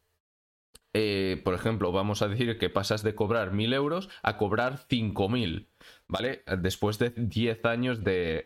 eh, 0.94 1.40
por 1.44 1.54
ejemplo, 1.54 1.92
vamos 1.92 2.24
a 2.24 2.28
decir 2.28 2.58
que 2.58 2.72
pasas 2.72 3.04
de 3.04 3.14
cobrar 3.14 3.52
1.000 3.52 3.76
euros 3.76 4.10
a 4.24 4.38
cobrar 4.38 4.80
5.000, 4.90 5.68
¿vale? 6.08 6.44
Después 6.58 6.98
de 6.98 7.12
10 7.12 7.66
años 7.66 8.04
de, 8.04 8.46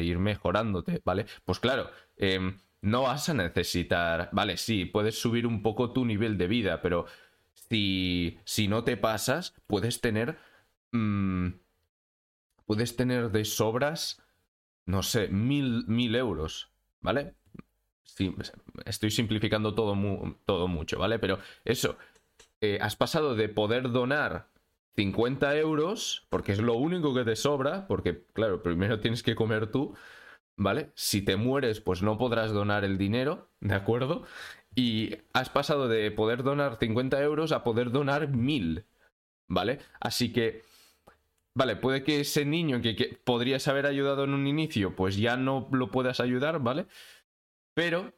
ir 0.00 0.18
mejorándote, 0.18 1.02
¿vale? 1.04 1.26
Pues 1.44 1.60
claro, 1.60 1.90
em, 2.16 2.60
no 2.80 3.02
vas 3.02 3.28
a 3.28 3.34
necesitar, 3.34 4.30
vale, 4.32 4.56
sí, 4.56 4.86
puedes 4.86 5.20
subir 5.20 5.46
un 5.46 5.62
poco 5.62 5.92
tu 5.92 6.06
nivel 6.06 6.38
de 6.38 6.46
vida, 6.46 6.80
pero 6.80 7.04
si, 7.52 8.38
si 8.46 8.68
no 8.68 8.84
te 8.84 8.96
pasas, 8.96 9.52
puedes 9.66 10.00
tener... 10.00 10.38
Mm, 10.92 11.61
puedes 12.72 12.96
tener 12.96 13.30
de 13.30 13.44
sobras, 13.44 14.22
no 14.86 15.02
sé, 15.02 15.28
mil, 15.28 15.84
mil 15.88 16.16
euros, 16.16 16.70
¿vale? 17.02 17.34
estoy 18.86 19.10
simplificando 19.10 19.74
todo, 19.74 19.94
todo 20.46 20.68
mucho, 20.68 20.98
¿vale? 20.98 21.18
Pero 21.18 21.38
eso, 21.66 21.98
eh, 22.62 22.78
has 22.80 22.96
pasado 22.96 23.34
de 23.34 23.50
poder 23.50 23.90
donar 23.90 24.48
50 24.96 25.54
euros, 25.58 26.26
porque 26.30 26.52
es 26.52 26.60
lo 26.60 26.76
único 26.76 27.14
que 27.14 27.24
te 27.24 27.36
sobra, 27.36 27.86
porque 27.86 28.24
claro, 28.32 28.62
primero 28.62 29.00
tienes 29.00 29.22
que 29.22 29.34
comer 29.34 29.70
tú, 29.70 29.94
¿vale? 30.56 30.92
Si 30.94 31.20
te 31.20 31.36
mueres, 31.36 31.82
pues 31.82 32.00
no 32.00 32.16
podrás 32.16 32.52
donar 32.52 32.84
el 32.84 32.96
dinero, 32.96 33.50
¿de 33.60 33.74
acuerdo? 33.74 34.22
Y 34.74 35.18
has 35.34 35.50
pasado 35.50 35.88
de 35.88 36.10
poder 36.10 36.42
donar 36.42 36.78
50 36.78 37.20
euros 37.20 37.52
a 37.52 37.64
poder 37.64 37.90
donar 37.90 38.28
1000, 38.28 38.86
¿vale? 39.46 39.80
Así 40.00 40.32
que 40.32 40.62
Vale, 41.54 41.76
puede 41.76 42.02
que 42.02 42.20
ese 42.20 42.44
niño 42.44 42.80
que, 42.80 43.20
podrías 43.24 43.68
haber 43.68 43.86
ayudado 43.86 44.24
en 44.24 44.32
un 44.32 44.46
inicio, 44.46 44.96
pues 44.96 45.16
ya 45.16 45.36
no 45.36 45.68
lo 45.72 45.90
puedas 45.90 46.20
ayudar, 46.20 46.60
¿vale? 46.60 46.86
Pero 47.74 48.14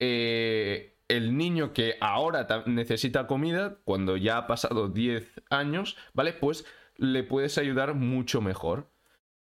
eh, 0.00 0.96
el 1.08 1.36
niño 1.36 1.72
que 1.72 1.94
ahora 2.00 2.46
necesita 2.66 3.26
comida, 3.28 3.78
cuando 3.84 4.16
ya 4.16 4.38
ha 4.38 4.46
pasado 4.48 4.88
10 4.88 5.42
años, 5.50 5.96
¿vale? 6.12 6.32
Pues 6.32 6.64
le 6.96 7.22
puedes 7.22 7.56
ayudar 7.56 7.94
mucho 7.94 8.40
mejor, 8.40 8.90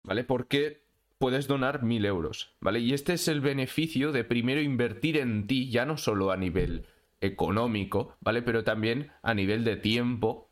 ¿vale? 0.02 0.25
Porque 0.25 0.83
puedes 1.18 1.47
donar 1.47 1.83
1000 1.83 2.07
euros, 2.07 2.57
¿vale? 2.61 2.80
Y 2.80 2.92
este 2.92 3.12
es 3.12 3.28
el 3.28 3.40
beneficio 3.40 4.11
de 4.11 4.25
primero 4.25 4.61
invertir 4.61 5.16
en 5.16 5.47
ti, 5.47 5.71
ya 5.71 5.85
no 5.85 5.97
solo 5.97 6.33
a 6.33 6.37
nivel 6.37 6.87
económico, 7.21 8.16
¿vale? 8.21 8.42
Pero 8.42 8.64
también 8.64 9.12
a 9.23 9.35
nivel 9.35 9.64
de 9.64 9.76
tiempo, 9.76 10.50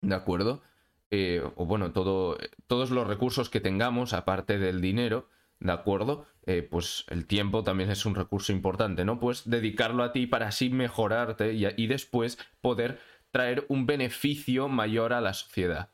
¿de 0.00 0.14
acuerdo? 0.14 0.62
Eh, 1.10 1.42
o 1.56 1.66
bueno, 1.66 1.92
todo, 1.92 2.38
todos 2.68 2.90
los 2.90 3.06
recursos 3.06 3.50
que 3.50 3.60
tengamos, 3.60 4.12
aparte 4.12 4.58
del 4.58 4.80
dinero, 4.80 5.28
¿de 5.58 5.72
acuerdo? 5.72 6.26
Eh, 6.46 6.62
pues 6.62 7.04
el 7.08 7.26
tiempo 7.26 7.64
también 7.64 7.90
es 7.90 8.06
un 8.06 8.14
recurso 8.14 8.52
importante, 8.52 9.04
¿no? 9.04 9.18
Pues 9.18 9.48
dedicarlo 9.48 10.04
a 10.04 10.12
ti 10.12 10.26
para 10.26 10.48
así 10.48 10.70
mejorarte 10.70 11.52
y, 11.52 11.86
después 11.86 12.38
poder 12.60 13.00
traer 13.32 13.66
un 13.68 13.86
beneficio 13.86 14.68
mayor 14.68 15.12
a 15.12 15.20
la 15.20 15.34
sociedad, 15.34 15.90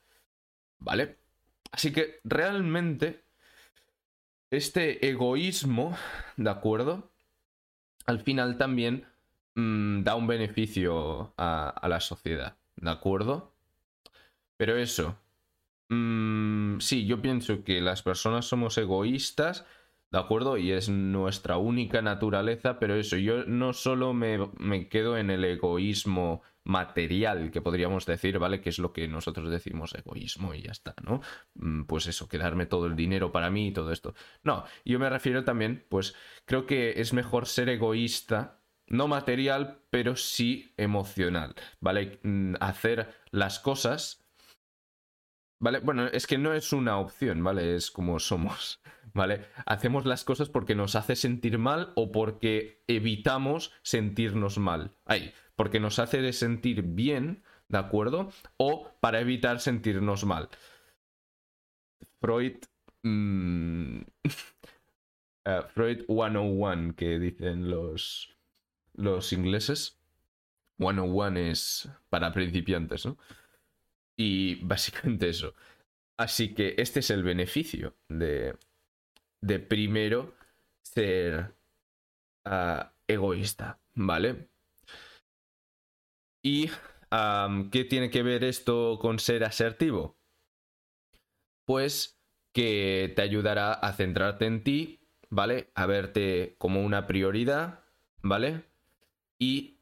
¿vale? 0.79 1.19
Así 1.73 1.93
que 1.93 2.21
realmente 2.25 3.25
este 4.51 5.09
egoísmo, 5.09 5.97
¿de 6.37 6.51
acuerdo? 6.51 7.11
Al 8.05 8.21
final 8.21 8.59
también 8.59 9.07
mm, 9.55 10.03
da 10.03 10.15
un 10.15 10.27
beneficio 10.27 11.35
a 11.37 11.87
la 11.89 12.01
sociedad, 12.01 12.57
¿de 12.77 12.91
acuerdo? 12.91 13.56
Pero 14.57 14.77
eso. 14.77 15.19
Mm, 15.89 16.81
sí, 16.81 17.07
yo 17.07 17.23
pienso 17.23 17.63
que 17.65 17.81
las 17.81 18.03
personas 18.03 18.47
somos 18.47 18.77
egoístas, 18.79 19.67
¿de 20.11 20.19
acuerdo? 20.19 20.57
Y 20.59 20.73
es 20.73 20.89
nuestra 20.89 21.59
única 21.59 22.03
naturaleza, 22.03 22.79
pero 22.79 22.97
eso, 22.97 23.17
yo 23.17 23.45
no 23.45 23.73
solo 23.73 24.13
me, 24.13 24.89
quedo 24.89 25.17
en 25.17 25.31
el 25.31 25.45
egoísmo 25.45 26.43
material, 26.65 27.53
que 27.53 27.61
podríamos 27.61 28.07
decir, 28.07 28.39
¿vale? 28.41 28.61
Que 28.61 28.71
es 28.71 28.81
lo 28.81 28.93
que 28.93 29.07
nosotros 29.07 29.51
decimos 29.51 29.95
egoísmo 29.95 30.55
y 30.55 30.63
ya 30.63 30.73
está, 30.73 30.95
¿no? 31.05 31.21
Mm, 31.55 31.85
pues 31.85 32.07
eso, 32.09 32.29
quedarme 32.29 32.67
todo 32.67 32.87
el 32.87 32.97
dinero 32.97 33.31
para 33.31 33.51
mí 33.51 33.69
y 33.69 33.73
todo 33.73 33.93
esto. 33.93 34.15
No, 34.43 34.65
yo 34.85 34.99
me 34.99 35.11
refiero 35.11 35.45
también, 35.45 35.87
pues 35.89 36.15
creo 36.45 36.67
que 36.67 37.01
es 37.01 37.13
mejor 37.13 37.47
ser 37.47 37.69
egoísta, 37.69 38.61
no 38.89 39.09
material, 39.09 39.83
pero 39.91 40.17
sí 40.17 40.75
emocional, 40.77 41.55
¿vale? 41.81 42.19
Mm, 42.25 42.55
hacer 42.61 43.15
las 43.31 43.61
cosas 43.61 44.26
¿Vale? 45.59 45.81
Bueno, 45.81 46.07
es 46.07 46.27
que 46.27 46.37
no 46.37 46.53
es 46.53 46.73
una 46.73 46.99
opción, 46.99 47.43
¿vale? 47.43 47.75
Es 47.77 47.91
como 47.91 48.19
somos, 48.19 48.81
¿vale? 49.15 49.47
Hacemos 49.65 50.05
las 50.05 50.25
cosas 50.25 50.51
porque 50.51 50.75
nos 50.75 50.95
hace 50.97 51.17
sentir 51.17 51.59
mal 51.59 51.93
o 51.97 52.13
porque 52.13 52.83
evitamos 52.87 53.73
sentirnos 53.83 54.59
mal. 54.59 54.93
Ahí, 55.07 55.33
porque 55.55 55.81
nos 55.81 55.99
hace 55.99 56.33
sentir 56.33 56.83
bien, 56.83 57.43
¿de 57.69 57.79
acuerdo? 57.79 58.31
O 58.59 58.93
para 59.01 59.21
evitar 59.21 59.61
sentirnos 59.61 60.25
mal. 60.25 60.49
Freud... 62.21 62.57
Mm, 63.03 64.01
eh, 65.45 65.63
Freud 65.73 66.05
101, 66.07 66.95
que 66.97 67.19
dicen 67.19 67.71
los, 67.71 68.37
los 68.93 69.33
ingleses. 69.33 69.99
101 70.79 71.39
es 71.39 71.89
para 72.11 72.33
principiantes, 72.33 73.07
¿no? 73.07 73.17
Y 74.17 74.57
básicamente 74.57 75.29
eso. 75.29 75.55
Así 76.17 76.55
que 76.55 76.75
este 76.79 77.01
es 77.01 77.11
el 77.11 77.23
beneficio 77.23 77.95
de, 78.09 78.57
de 79.41 79.59
primero 79.59 80.35
ser 80.83 81.55
ah, 82.45 82.93
egoísta, 83.07 83.79
¿vale? 83.95 84.49
¿Y 86.43 86.71
qué 87.71 87.85
tiene 87.85 88.11
que 88.11 88.23
ver 88.23 88.45
esto 88.45 88.99
con 89.01 89.19
ser 89.19 89.45
asertivo? 89.45 90.17
Pues 91.65 92.19
que 92.53 93.13
te 93.15 93.23
ayudará 93.23 93.73
a 93.73 93.93
centrarte 93.93 94.47
en 94.47 94.63
ti, 94.63 95.01
¿vale? 95.29 95.71
A 95.75 95.87
verte 95.87 96.55
como 96.59 96.83
una 96.83 97.07
prioridad, 97.07 97.81
¿vale? 98.23 98.65
Y, 99.39 99.81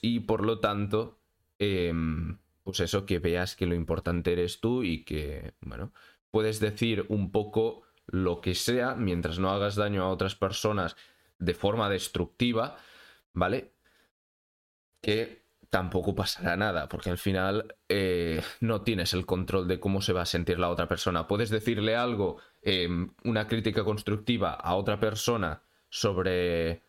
y 0.00 0.20
por 0.20 0.46
lo 0.46 0.60
tanto, 0.60 1.18
em, 1.58 2.38
pues 2.70 2.80
eso, 2.80 3.04
que 3.04 3.18
veas 3.18 3.56
que 3.56 3.66
lo 3.66 3.74
importante 3.74 4.32
eres 4.32 4.60
tú 4.60 4.84
y 4.84 5.04
que, 5.04 5.54
bueno, 5.60 5.92
puedes 6.30 6.60
decir 6.60 7.04
un 7.08 7.32
poco 7.32 7.82
lo 8.06 8.40
que 8.40 8.54
sea 8.54 8.94
mientras 8.94 9.38
no 9.38 9.50
hagas 9.50 9.76
daño 9.76 10.04
a 10.04 10.08
otras 10.08 10.34
personas 10.34 10.96
de 11.38 11.54
forma 11.54 11.88
destructiva, 11.88 12.76
¿vale? 13.32 13.72
Que 15.00 15.42
tampoco 15.68 16.14
pasará 16.14 16.56
nada, 16.56 16.88
porque 16.88 17.10
al 17.10 17.18
final 17.18 17.76
eh, 17.88 18.42
no 18.60 18.82
tienes 18.82 19.14
el 19.14 19.26
control 19.26 19.68
de 19.68 19.80
cómo 19.80 20.00
se 20.00 20.12
va 20.12 20.22
a 20.22 20.26
sentir 20.26 20.58
la 20.58 20.70
otra 20.70 20.88
persona. 20.88 21.26
Puedes 21.26 21.50
decirle 21.50 21.96
algo, 21.96 22.38
em, 22.62 23.12
una 23.24 23.46
crítica 23.46 23.84
constructiva 23.84 24.52
a 24.52 24.74
otra 24.74 24.98
persona 25.00 25.62
sobre, 25.88 26.82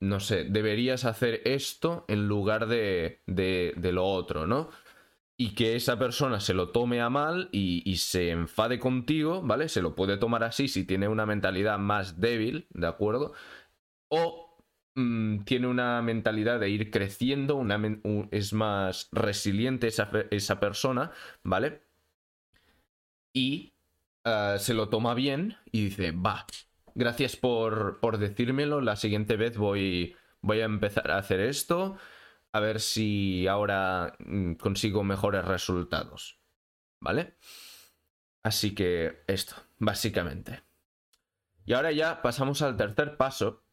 no 0.00 0.20
sé, 0.20 0.44
deberías 0.44 1.04
hacer 1.04 1.42
esto 1.44 2.04
en 2.08 2.28
lugar 2.28 2.66
de, 2.66 3.20
de 3.26 3.92
lo 3.92 4.06
otro, 4.06 4.46
¿no? 4.46 4.70
Y 5.36 5.54
que 5.54 5.76
esa 5.76 5.98
persona 5.98 6.40
se 6.40 6.54
lo 6.54 6.70
tome 6.70 7.00
a 7.00 7.10
mal 7.10 7.48
y, 7.52 7.96
se 7.96 8.30
enfade 8.30 8.78
contigo, 8.78 9.42
¿vale? 9.42 9.68
Se 9.68 9.82
lo 9.82 9.94
puede 9.94 10.16
tomar 10.16 10.44
así 10.44 10.68
si 10.68 10.84
tiene 10.84 11.08
una 11.08 11.26
mentalidad 11.26 11.78
más 11.78 12.20
débil, 12.20 12.66
¿de 12.70 12.86
acuerdo? 12.86 13.32
O 14.08 14.56
mm, 14.94 15.44
tiene 15.44 15.66
una 15.66 16.00
mentalidad 16.02 16.60
de 16.60 16.70
ir 16.70 16.90
creciendo, 16.90 17.64
es 18.30 18.52
más 18.52 19.08
resiliente 19.12 19.88
esa, 19.88 20.60
persona, 20.60 21.12
¿vale? 21.42 21.82
Y 23.34 23.74
ah, 24.24 24.56
se 24.58 24.74
lo 24.74 24.88
toma 24.90 25.14
bien 25.14 25.56
y 25.72 25.86
dice, 25.86 26.12
va, 26.12 26.46
gracias 26.94 27.36
por, 27.36 28.00
por 28.00 28.18
decírmelo, 28.18 28.80
la 28.80 28.96
siguiente 28.96 29.36
vez 29.36 29.56
voy, 29.56 30.14
voy 30.40 30.60
a 30.60 30.66
empezar 30.66 31.10
a 31.10 31.18
hacer 31.18 31.40
esto 31.40 31.96
a 32.52 32.60
ver 32.60 32.80
si 32.80 33.46
ahora 33.46 34.14
mm, 34.18 34.54
consigo 34.54 35.02
mejores 35.02 35.44
resultados. 35.44 36.38
¿Vale? 37.00 37.36
Así 38.42 38.74
que 38.74 39.24
esto, 39.26 39.54
básicamente. 39.78 40.62
Y 41.64 41.72
ahora 41.72 41.92
ya 41.92 42.22
pasamos 42.22 42.62
al 42.62 42.76
tercer 42.76 43.16
paso, 43.16 43.64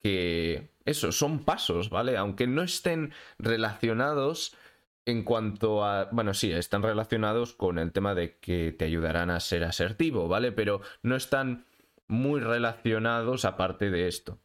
que 0.00 0.74
eso, 0.84 1.12
son 1.12 1.44
pasos, 1.44 1.90
¿vale? 1.90 2.16
Aunque 2.16 2.46
no 2.46 2.62
estén 2.62 3.12
relacionados 3.38 4.56
en 5.04 5.22
cuanto 5.22 5.84
a... 5.84 6.06
Bueno, 6.12 6.34
sí, 6.34 6.50
están 6.52 6.82
relacionados 6.82 7.54
con 7.54 7.78
el 7.78 7.92
tema 7.92 8.14
de 8.14 8.38
que 8.38 8.72
te 8.72 8.84
ayudarán 8.84 9.30
a 9.30 9.40
ser 9.40 9.64
asertivo, 9.64 10.28
¿vale? 10.28 10.52
Pero 10.52 10.80
no 11.02 11.16
están 11.16 11.66
muy 12.08 12.40
relacionados 12.40 13.44
aparte 13.44 13.90
de 13.90 14.08
esto. 14.08 14.38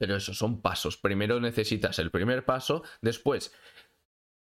Pero 0.00 0.16
eso 0.16 0.32
son 0.32 0.62
pasos. 0.62 0.96
Primero 0.96 1.38
necesitas 1.40 1.98
el 1.98 2.10
primer 2.10 2.46
paso, 2.46 2.82
después 3.02 3.52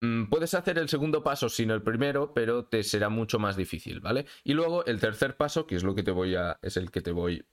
mm, 0.02 0.26
puedes 0.26 0.54
hacer 0.54 0.78
el 0.78 0.90
segundo 0.90 1.24
paso 1.24 1.48
sin 1.48 1.72
el 1.72 1.82
primero, 1.82 2.34
pero 2.34 2.66
te 2.66 2.84
será 2.84 3.08
mucho 3.08 3.40
más 3.40 3.56
difícil, 3.56 4.02
¿vale? 4.02 4.26
Y 4.44 4.54
luego 4.54 4.86
el 4.86 5.00
tercer 5.00 5.38
paso, 5.38 5.66
que 5.66 5.76
es 5.76 5.84
lo 5.84 5.96
que 5.96 6.04
te 6.04 6.12
voy 6.12 6.36
a. 6.36 6.60
es 6.62 6.76
el 6.76 6.92
que 6.92 7.02
te 7.02 7.12
voy 7.12 7.46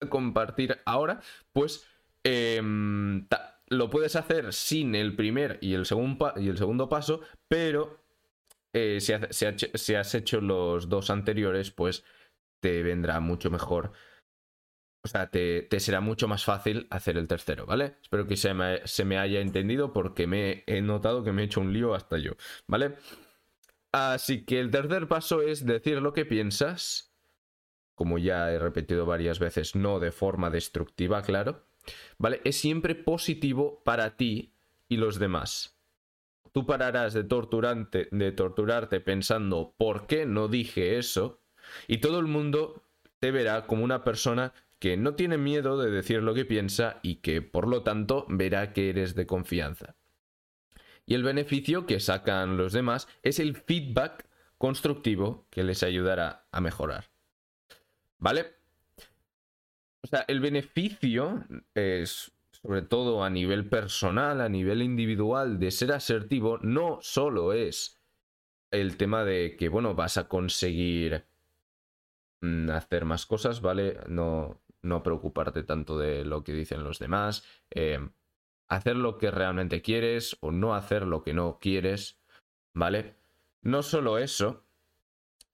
a 0.00 0.08
compartir 0.10 0.78
ahora, 0.84 1.22
pues 1.54 1.86
em, 2.24 3.26
lo 3.68 3.88
puedes 3.88 4.16
hacer 4.16 4.52
sin 4.52 4.94
el 4.94 5.16
primer 5.16 5.58
y 5.62 5.72
el, 5.72 5.86
y 6.36 6.48
el 6.48 6.58
segundo 6.58 6.88
paso, 6.90 7.22
pero 7.48 8.04
eh, 8.74 8.98
si 9.00 9.94
has 9.94 10.14
hecho 10.14 10.42
los 10.42 10.90
dos 10.90 11.08
anteriores, 11.08 11.70
pues 11.70 12.04
te 12.60 12.82
vendrá 12.82 13.20
mucho 13.20 13.50
mejor 13.50 13.92
o 15.04 15.08
sea, 15.08 15.28
te, 15.28 15.68
será 15.80 16.00
mucho 16.00 16.28
más 16.28 16.44
fácil 16.44 16.86
hacer 16.88 17.18
el 17.18 17.28
tercero, 17.28 17.66
¿vale? 17.66 17.96
Espero 18.02 18.26
que 18.26 18.38
se 18.38 18.54
me, 18.54 19.18
haya 19.18 19.40
entendido 19.40 19.92
porque 19.92 20.26
me 20.26 20.64
he 20.66 20.80
notado 20.80 21.22
que 21.22 21.30
me 21.30 21.42
he 21.42 21.44
hecho 21.44 21.60
un 21.60 21.74
lío 21.74 21.94
hasta 21.94 22.16
yo, 22.16 22.32
¿vale? 22.66 22.94
Así 23.92 24.46
que 24.46 24.60
el 24.60 24.70
tercer 24.70 25.06
paso 25.06 25.42
es 25.42 25.66
decir 25.66 26.00
lo 26.00 26.14
que 26.14 26.24
piensas, 26.24 27.14
como 27.94 28.16
ya 28.16 28.50
he 28.50 28.58
repetido 28.58 29.04
varias 29.04 29.38
veces, 29.38 29.76
no 29.76 30.00
de 30.00 30.10
forma 30.10 30.48
destructiva, 30.48 31.20
claro, 31.20 31.66
¿vale? 32.16 32.40
Es 32.44 32.56
siempre 32.56 32.94
positivo 32.94 33.82
para 33.84 34.16
ti 34.16 34.54
y 34.88 34.96
los 34.96 35.18
demás. 35.18 35.78
Tú 36.50 36.64
pararás 36.64 37.12
de, 37.12 37.24
torturante, 37.24 38.08
de 38.10 38.32
torturarte 38.32 39.00
pensando 39.00 39.74
por 39.76 40.06
qué 40.06 40.24
no 40.24 40.48
dije 40.48 40.96
eso 40.96 41.42
y 41.88 41.98
todo 41.98 42.20
el 42.20 42.26
mundo 42.26 42.84
te 43.20 43.30
verá 43.32 43.66
como 43.66 43.84
una 43.84 44.02
persona 44.02 44.54
que 44.84 44.98
no 44.98 45.14
tiene 45.14 45.38
miedo 45.38 45.78
de 45.78 45.90
decir 45.90 46.22
lo 46.22 46.34
que 46.34 46.44
piensa 46.44 47.00
y 47.00 47.22
que 47.22 47.40
por 47.40 47.68
lo 47.68 47.82
tanto 47.82 48.26
verá 48.28 48.74
que 48.74 48.90
eres 48.90 49.14
de 49.14 49.26
confianza. 49.26 49.96
Y 51.06 51.14
el 51.14 51.22
beneficio 51.22 51.86
que 51.86 52.00
sacan 52.00 52.58
los 52.58 52.74
demás 52.74 53.08
es 53.22 53.38
el 53.38 53.56
feedback 53.56 54.28
constructivo 54.58 55.46
que 55.48 55.64
les 55.64 55.82
ayudará 55.82 56.44
a 56.52 56.60
mejorar. 56.60 57.06
¿Vale? 58.18 58.56
O 60.02 60.06
sea, 60.06 60.26
el 60.28 60.40
beneficio 60.40 61.46
es, 61.72 62.32
sobre 62.50 62.82
todo 62.82 63.24
a 63.24 63.30
nivel 63.30 63.66
personal, 63.66 64.42
a 64.42 64.50
nivel 64.50 64.82
individual, 64.82 65.58
de 65.58 65.70
ser 65.70 65.92
asertivo, 65.92 66.58
no 66.58 66.98
solo 67.00 67.54
es 67.54 68.02
el 68.70 68.98
tema 68.98 69.24
de 69.24 69.56
que, 69.56 69.70
bueno, 69.70 69.94
vas 69.94 70.18
a 70.18 70.28
conseguir 70.28 71.24
mm, 72.42 72.68
hacer 72.68 73.06
más 73.06 73.24
cosas, 73.24 73.62
¿vale? 73.62 73.98
No, 74.08 74.60
no 74.84 75.02
preocuparte 75.02 75.62
tanto 75.62 75.98
de 75.98 76.24
lo 76.24 76.44
que 76.44 76.52
dicen 76.52 76.84
los 76.84 76.98
demás, 76.98 77.44
eh, 77.70 77.98
hacer 78.68 78.96
lo 78.96 79.18
que 79.18 79.30
realmente 79.30 79.82
quieres 79.82 80.36
o 80.40 80.50
no 80.50 80.74
hacer 80.74 81.06
lo 81.06 81.22
que 81.22 81.34
no 81.34 81.58
quieres, 81.60 82.18
¿vale? 82.72 83.16
No 83.62 83.82
solo 83.82 84.18
eso, 84.18 84.64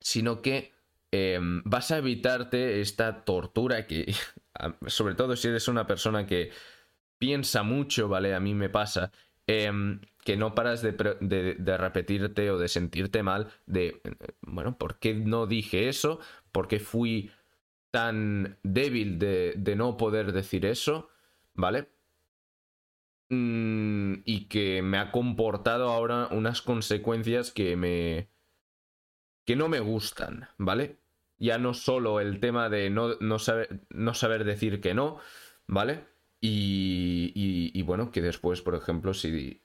sino 0.01 0.43
que 0.43 0.73
em, 1.13 1.63
vas 1.65 1.91
a 1.91 1.99
evitarte 1.99 2.81
esta 2.81 3.25
tortura 3.25 3.87
que, 3.87 4.13
sobre 4.87 5.15
todo 5.15 5.37
si 5.37 5.49
eres 5.49 5.69
una 5.69 5.87
persona 5.87 6.27
que 6.27 6.51
piensa 7.19 7.63
mucho, 7.63 8.09
¿vale? 8.09 8.35
A 8.35 8.41
mí 8.41 8.55
me 8.55 8.71
pasa, 8.71 9.13
em, 9.47 10.01
que 10.25 10.37
no 10.37 10.55
paras 10.55 10.83
de, 10.83 10.93
de, 10.93 11.77
repetirte 11.77 12.51
o 12.51 12.59
de 12.59 12.69
sentirte 12.69 13.23
mal 13.23 13.49
de, 13.67 14.01
bueno, 14.43 14.77
¿por 14.79 14.99
qué 14.99 15.15
no 15.15 15.47
dije 15.47 15.89
eso? 15.89 16.21
¿Por 16.53 16.69
qué 16.69 16.79
fui 16.79 17.31
tan 17.91 18.59
débil 18.63 19.19
de, 19.19 19.75
no 19.77 19.97
poder 19.97 20.33
decir 20.33 20.65
eso, 20.67 21.09
¿vale? 21.55 21.89
Mm, 23.29 24.23
y 24.25 24.47
que 24.49 24.83
me 24.83 24.99
ha 24.99 25.13
comportado 25.13 25.91
ahora 25.91 26.29
unas 26.31 26.63
consecuencias 26.63 27.51
que 27.51 27.77
me... 27.77 28.29
que 29.45 29.57
no 29.57 29.69
me 29.69 29.81
gustan, 29.81 30.49
¿vale? 30.59 30.99
Ya 31.39 31.59
no 31.59 31.75
solo 31.75 32.21
el 32.21 32.41
tema 32.41 32.69
de 32.69 32.91
no, 32.91 33.15
no, 33.21 33.39
saber, 33.39 33.81
no 33.91 34.15
saber 34.15 34.45
decir 34.45 34.81
que 34.81 34.95
no, 34.95 35.19
¿vale? 35.67 36.05
Y, 36.41 37.33
y, 37.75 37.83
bueno, 37.83 38.11
que 38.11 38.23
después, 38.23 38.63
por 38.63 38.75
ejemplo, 38.75 39.13
si 39.13 39.63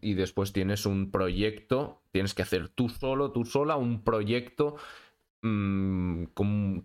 y 0.00 0.14
después 0.14 0.52
tienes 0.52 0.86
un 0.86 1.10
proyecto, 1.10 2.02
tienes 2.10 2.34
que 2.34 2.42
hacer 2.42 2.68
tú 2.68 2.88
solo, 2.88 3.30
tú 3.32 3.44
sola, 3.44 3.76
un 3.76 4.02
proyecto 4.02 4.76
mm, 5.42 6.24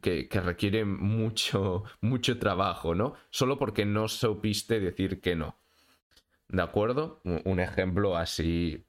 que, 0.01 0.27
requiere 0.43 0.85
mucho, 0.85 1.83
mucho 2.01 2.39
trabajo, 2.39 2.95
¿no? 2.95 3.15
Solo 3.29 3.57
porque 3.57 3.85
no 3.85 4.07
supiste 4.07 4.79
decir 4.79 5.21
que 5.21 5.35
no. 5.35 5.59
¿De 6.49 6.61
acuerdo? 6.61 7.21
Un 7.23 7.59
ejemplo 7.59 8.15
así 8.15 8.85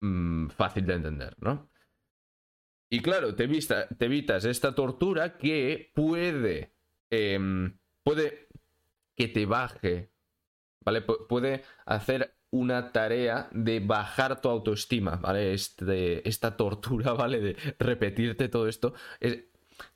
mm, 0.00 0.48
fácil 0.48 0.86
de 0.86 0.94
entender, 0.94 1.36
¿no? 1.40 1.70
Y 2.90 3.00
claro, 3.00 3.34
te, 3.36 3.46
te 3.46 4.04
evitas 4.04 4.44
esta 4.44 4.74
tortura 4.74 5.38
que 5.38 5.92
puede, 5.94 6.74
em, 7.08 7.78
puede 8.02 8.48
que 9.16 9.28
te 9.28 9.46
baje, 9.46 10.10
¿vale? 10.84 11.02
puede 11.02 11.62
hacer 11.86 12.39
una 12.50 12.92
tarea 12.92 13.48
de 13.52 13.80
bajar 13.80 14.40
tu 14.40 14.48
autoestima, 14.48 15.16
¿vale? 15.16 15.54
Este, 15.54 16.28
esta 16.28 16.56
tortura, 16.56 17.12
¿vale? 17.14 17.40
De 17.40 17.56
repetirte 17.78 18.48
todo 18.48 18.68
esto. 18.68 18.94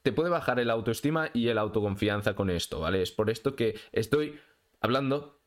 te 0.03 0.13
puede 0.13 0.31
bajar 0.31 0.61
el 0.61 0.71
autoestima 0.71 1.31
y 1.35 1.49
el 1.49 1.59
autoconfianza 1.59 2.35
con 2.35 2.51
esto, 2.51 2.81
¿vale? 2.81 3.03
Es 3.03 3.13
por 3.13 3.31
esto 3.31 3.57
que 3.57 3.79
estoy 3.93 4.39
hablando 4.81 5.41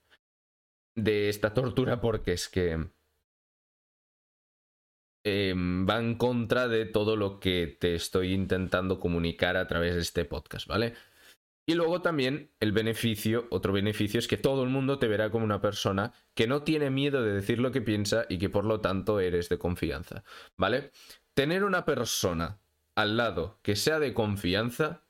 de 0.96 1.30
esta 1.30 1.54
tortura 1.54 2.02
porque 2.02 2.34
es 2.34 2.50
que 2.50 2.89
em, 5.24 5.88
va 5.88 6.00
en 6.00 6.15
contra 6.15 6.67
de 6.67 6.86
todo 6.86 7.15
lo 7.15 7.39
que 7.39 7.78
te 7.80 7.96
estoy 7.96 8.34
intentando 8.34 9.00
comunicar 9.00 9.58
a 9.58 9.67
través 9.67 9.96
de 9.96 10.02
este 10.02 10.26
podcast, 10.26 10.67
¿vale? 10.67 10.93
Y 11.69 11.75
luego 11.75 12.01
también 12.01 12.49
el 12.62 12.71
beneficio, 12.71 13.45
otro 13.51 13.73
beneficio 13.73 14.19
es 14.19 14.27
que 14.30 14.38
todo 14.38 14.63
el 14.63 14.69
mundo 14.69 14.99
te 14.99 15.10
verá 15.10 15.30
como 15.30 15.43
una 15.43 15.60
persona 15.60 16.13
que 16.34 16.47
no 16.47 16.63
tiene 16.63 16.89
miedo 16.89 17.21
de 17.21 17.34
decir 17.34 17.60
lo 17.60 17.73
que 17.73 17.82
piensa 17.82 18.25
y 18.30 18.38
que 18.38 18.49
por 18.49 18.63
lo 18.63 18.80
tanto 18.80 19.19
eres 19.19 19.49
de 19.49 19.58
confianza, 19.58 20.23
¿vale? 20.56 20.91
Tener 21.34 21.65
una 21.65 21.84
persona 21.84 22.62
al 22.95 23.17
lado 23.17 23.60
que 23.63 23.75
sea 23.75 23.99
de 23.99 24.13
confianza 24.13 25.03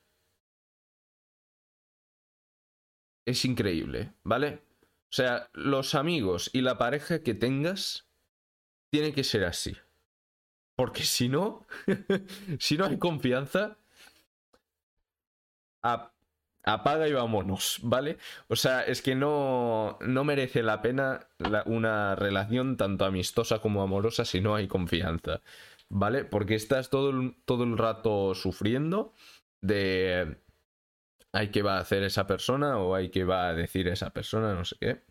es 3.23 3.45
increíble, 3.45 4.13
¿vale? 4.23 4.63
O 4.83 5.13
sea, 5.13 5.51
los 5.53 5.93
amigos 5.93 6.49
y 6.53 6.61
la 6.61 6.79
pareja 6.79 7.21
que 7.21 7.35
tengas 7.35 8.09
tiene 8.89 9.13
que 9.13 9.23
ser 9.23 9.45
así. 9.45 9.77
Porque 10.75 11.03
si 11.03 11.29
no, 11.29 11.67
si 12.59 12.77
no 12.77 12.85
hay 12.85 12.97
confianza, 12.97 13.77
apaga 16.67 17.07
y 17.07 17.13
vámonos, 17.13 17.79
¿vale? 17.81 18.17
O 18.49 18.55
sea, 18.57 18.83
es 18.83 19.01
que 19.01 19.15
no, 19.15 19.97
no 20.01 20.23
merece 20.25 20.61
la 20.63 20.81
pena 20.81 21.27
una 21.65 22.15
relación 22.15 22.75
tanto 22.75 23.05
amistosa 23.05 23.59
como 23.59 23.81
amorosa 23.81 24.25
si 24.25 24.41
no 24.41 24.53
hay 24.53 24.67
confianza, 24.67 25.41
¿vale? 25.87 26.25
Porque 26.25 26.55
estás 26.55 26.89
todo 26.89 27.11
el, 27.11 27.37
todo 27.45 27.63
el 27.63 27.77
rato 27.77 28.35
sufriendo 28.35 29.13
de 29.61 30.39
hay 31.31 31.49
que 31.51 31.61
va 31.61 31.77
a 31.77 31.81
hacer 31.81 32.03
esa 32.03 32.27
persona 32.27 32.77
o 32.79 32.95
hay 32.95 33.09
que 33.09 33.23
va 33.23 33.47
a 33.47 33.53
decir 33.53 33.87
esa 33.87 34.09
persona, 34.09 34.53
no 34.53 34.65
sé 34.65 34.75
qué, 34.79 35.03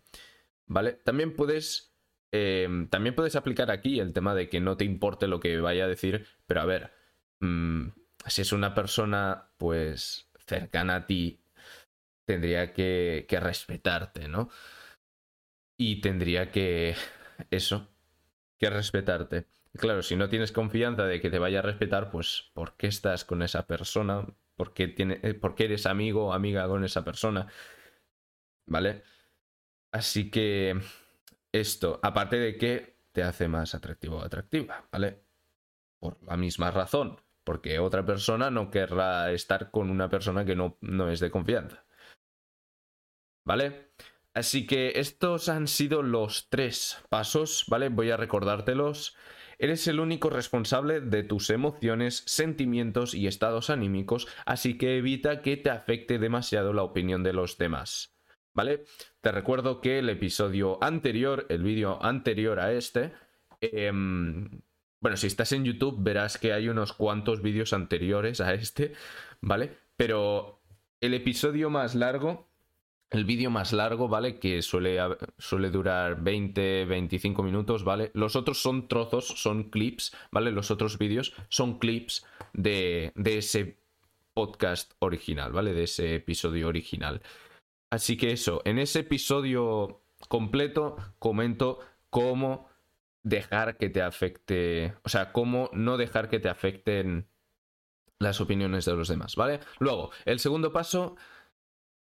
¿vale? 0.67 0.93
También 0.93 1.35
puedes... 1.35 1.95
Em, 2.33 2.89
también 2.89 3.15
puedes 3.15 3.37
aplicar 3.37 3.71
aquí 3.71 3.99
el 4.01 4.13
tema 4.13 4.35
de 4.35 4.51
que 4.51 4.61
no 4.61 4.77
te 4.77 4.85
importe 4.85 5.27
lo 5.27 5.41
que 5.41 5.59
vaya 5.61 5.85
a 5.85 5.89
decir, 5.89 6.27
pero 6.47 6.61
a 6.61 6.67
ver, 6.67 6.93
mm, 7.41 7.89
si 8.27 8.43
es 8.43 8.53
una 8.53 8.75
persona 8.75 9.49
pues 9.57 10.29
cercana 10.47 10.97
a 10.97 11.07
ti 11.07 11.46
tendría 12.27 12.73
que, 12.73 13.27
que 13.29 13.41
respetarte, 13.41 14.29
¿no? 14.29 14.51
Y 15.79 16.01
tendría 16.01 16.51
que, 16.51 16.95
eso, 17.51 17.89
que 18.59 18.71
respetarte. 18.71 19.47
Claro, 19.75 20.03
si 20.03 20.17
no 20.17 20.29
tienes 20.29 20.53
confianza 20.53 21.05
de 21.05 21.21
que 21.21 21.31
te 21.31 21.39
vaya 21.39 21.61
a 21.61 21.63
respetar, 21.63 22.11
pues 22.11 22.51
¿por 22.55 22.77
qué 22.77 22.89
estás 22.89 23.25
con 23.25 23.43
esa 23.43 23.67
persona? 23.67 24.27
¿Por 24.57 24.73
qué, 24.75 24.89
tiene, 24.89 25.21
eh, 25.23 25.35
¿por 25.35 25.55
qué 25.55 25.65
eres 25.65 25.87
amigo 25.87 26.29
o 26.29 26.33
amiga 26.33 26.67
con 26.69 26.85
esa 26.85 27.05
persona? 27.05 27.47
¿Vale? 28.67 29.03
Así 29.93 30.31
que 30.31 30.81
esto, 31.53 32.01
aparte 32.03 32.37
de 32.37 32.57
que 32.59 32.99
te 33.13 33.23
hace 33.23 33.49
más 33.49 33.75
atractivo 33.75 34.19
o 34.19 34.23
atractiva, 34.23 34.89
¿vale? 34.93 35.25
Por 35.99 36.23
la 36.25 36.37
misma 36.37 36.71
razón, 36.71 37.21
porque 37.45 37.79
otra 37.79 38.05
persona 38.05 38.51
no 38.51 38.71
querrá 38.71 39.33
estar 39.33 39.71
con 39.71 39.91
una 39.91 40.09
persona 40.11 40.45
que 40.45 40.57
no, 40.57 40.79
no 40.83 41.11
es 41.11 41.21
de 41.21 41.31
confianza. 41.31 41.86
¿Vale? 43.47 43.93
Así 44.35 44.67
que 44.67 44.93
estos 44.97 45.49
han 45.49 45.67
sido 45.67 46.03
los 46.03 46.51
tres 46.51 46.99
pasos, 47.09 47.65
¿vale? 47.69 47.89
Voy 47.89 48.11
a 48.11 48.19
recordártelos. 48.19 49.17
Eres 49.59 49.87
el 49.89 50.01
único 50.01 50.29
responsable 50.29 51.01
de 51.01 51.23
tus 51.23 51.49
emociones, 51.49 52.23
sentimientos 52.27 53.15
y 53.15 53.27
estados 53.27 53.71
anímicos, 53.71 54.29
así 54.45 54.77
que 54.77 54.99
evita 54.99 55.41
que 55.41 55.57
te 55.57 55.71
afecte 55.71 56.19
demasiado 56.19 56.75
la 56.75 56.83
opinión 56.83 57.23
de 57.23 57.33
los 57.33 57.57
demás. 57.57 58.15
¿Vale? 58.53 58.85
Te 59.23 59.33
recuerdo 59.33 59.81
que 59.81 59.99
el 59.99 60.11
episodio 60.11 60.83
anterior, 60.83 61.47
el 61.49 61.63
vídeo 61.63 62.03
anterior 62.03 62.59
a 62.61 62.73
este, 62.73 63.13
em, 63.61 64.61
bueno, 65.01 65.17
si 65.17 65.27
estás 65.27 65.53
en 65.53 65.65
YouTube 65.65 65.97
verás 66.01 66.37
que 66.39 66.53
hay 66.53 66.69
unos 66.69 66.93
cuantos 66.93 67.43
vídeos 67.43 67.73
anteriores 67.73 68.41
a 68.41 68.55
este, 68.55 68.93
¿vale? 69.41 69.77
Pero 69.97 70.63
el 71.01 71.15
episodio 71.15 71.71
más 71.71 71.95
largo 71.95 72.46
el 73.11 73.25
vídeo 73.25 73.51
más 73.51 73.73
largo, 73.73 74.09
¿vale? 74.09 74.39
Que 74.39 74.63
suele, 74.63 74.99
suele 75.39 75.71
durar 75.71 76.23
20, 76.23 76.85
25 76.87 77.43
minutos, 77.43 77.85
¿vale? 77.85 78.11
Los 78.15 78.37
otros 78.37 78.61
son 78.61 78.89
trozos, 78.89 79.27
son 79.27 79.71
clips, 79.71 80.15
¿vale? 80.31 80.51
Los 80.51 80.71
otros 80.71 80.99
vídeos 80.99 81.33
son 81.49 81.79
clips 81.79 82.27
de, 82.53 83.13
de 83.15 83.39
ese 83.39 83.79
podcast 84.35 84.93
original, 84.99 85.53
¿vale? 85.53 85.73
De 85.73 85.85
ese 85.85 86.17
episodio 86.17 86.69
original. 86.69 87.23
Así 87.91 88.17
que 88.17 88.33
eso, 88.33 88.61
en 88.65 88.79
ese 88.79 89.01
episodio 89.01 90.03
completo 90.29 90.97
comento 91.19 91.79
cómo 92.11 92.69
dejar 93.23 93.77
que 93.77 93.89
te 93.89 94.03
afecte, 94.03 94.95
o 95.05 95.09
sea, 95.09 95.33
cómo 95.33 95.71
no 95.73 95.97
dejar 95.97 96.29
que 96.29 96.41
te 96.41 96.49
afecten 96.49 97.29
las 98.19 98.41
opiniones 98.41 98.85
de 98.85 98.95
los 98.95 99.09
demás, 99.09 99.37
¿vale? 99.37 99.61
Luego, 99.79 100.11
el 100.25 100.39
segundo 100.39 100.73
paso 100.73 101.17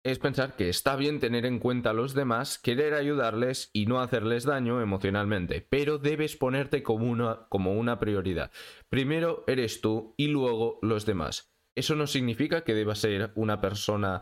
es 0.05 0.19
pensar 0.19 0.55
que 0.55 0.69
está 0.69 0.97
bien 0.97 1.19
tener 1.19 1.47
en 1.47 1.59
cuenta 1.59 1.91
a 1.91 1.95
los 1.95 2.13
demás, 2.13 2.59
querer 2.59 2.93
ayudarles 2.93 3.71
y 3.73 3.87
no 3.87 4.01
hacerles 4.01 4.45
daño 4.45 4.83
emocionalmente, 4.83 5.67
pero 5.67 5.99
debes 5.99 6.37
ponerte 6.37 6.83
como 6.83 7.11
una, 7.11 7.47
como 7.49 7.73
una 7.73 7.99
prioridad. 7.99 8.53
Primero 8.91 9.45
eres 9.47 9.81
tú 9.81 10.15
y 10.19 10.29
luego 10.29 10.79
los 10.83 11.07
demás. 11.07 11.55
Eso 11.75 11.97
no 11.97 12.07
significa 12.07 12.65
que 12.65 12.75
debas 12.75 12.99
ser 12.99 13.33
una 13.35 13.63
persona 13.63 14.21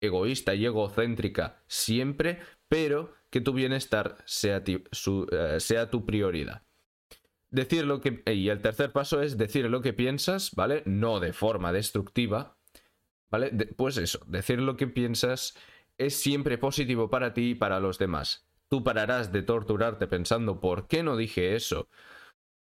egoísta 0.00 0.54
y 0.54 0.66
egocéntrica 0.66 1.62
siempre, 1.68 2.40
pero 2.68 3.14
que 3.30 3.40
tu 3.40 3.52
bienestar 3.52 4.16
sea, 4.26 4.62
eh, 4.66 5.60
sea 5.60 5.90
tu 5.90 6.04
prioridad. 6.04 6.62
Decir 7.50 7.84
lo 7.84 8.00
que. 8.00 8.22
Y 8.26 8.48
el 8.48 8.60
tercer 8.60 8.92
paso 8.92 9.22
es 9.22 9.36
decir 9.36 9.68
lo 9.70 9.80
que 9.80 9.92
piensas, 9.92 10.54
¿vale? 10.54 10.82
No 10.86 11.18
de 11.20 11.32
forma 11.32 11.72
destructiva, 11.72 12.59
¿Vale? 13.30 13.50
pues 13.76 13.96
eso, 13.96 14.20
decir 14.26 14.60
lo 14.60 14.76
que 14.76 14.88
piensas 14.88 15.56
es 15.98 16.16
siempre 16.16 16.58
positivo 16.58 17.10
para 17.10 17.32
ti 17.32 17.50
y 17.50 17.54
para 17.54 17.78
los 17.78 17.98
demás. 17.98 18.46
Tú 18.68 18.82
pararás 18.82 19.32
de 19.32 19.42
torturarte 19.42 20.06
pensando 20.06 20.60
por 20.60 20.88
qué 20.88 21.02
no 21.02 21.16
dije 21.16 21.54
eso. 21.54 21.88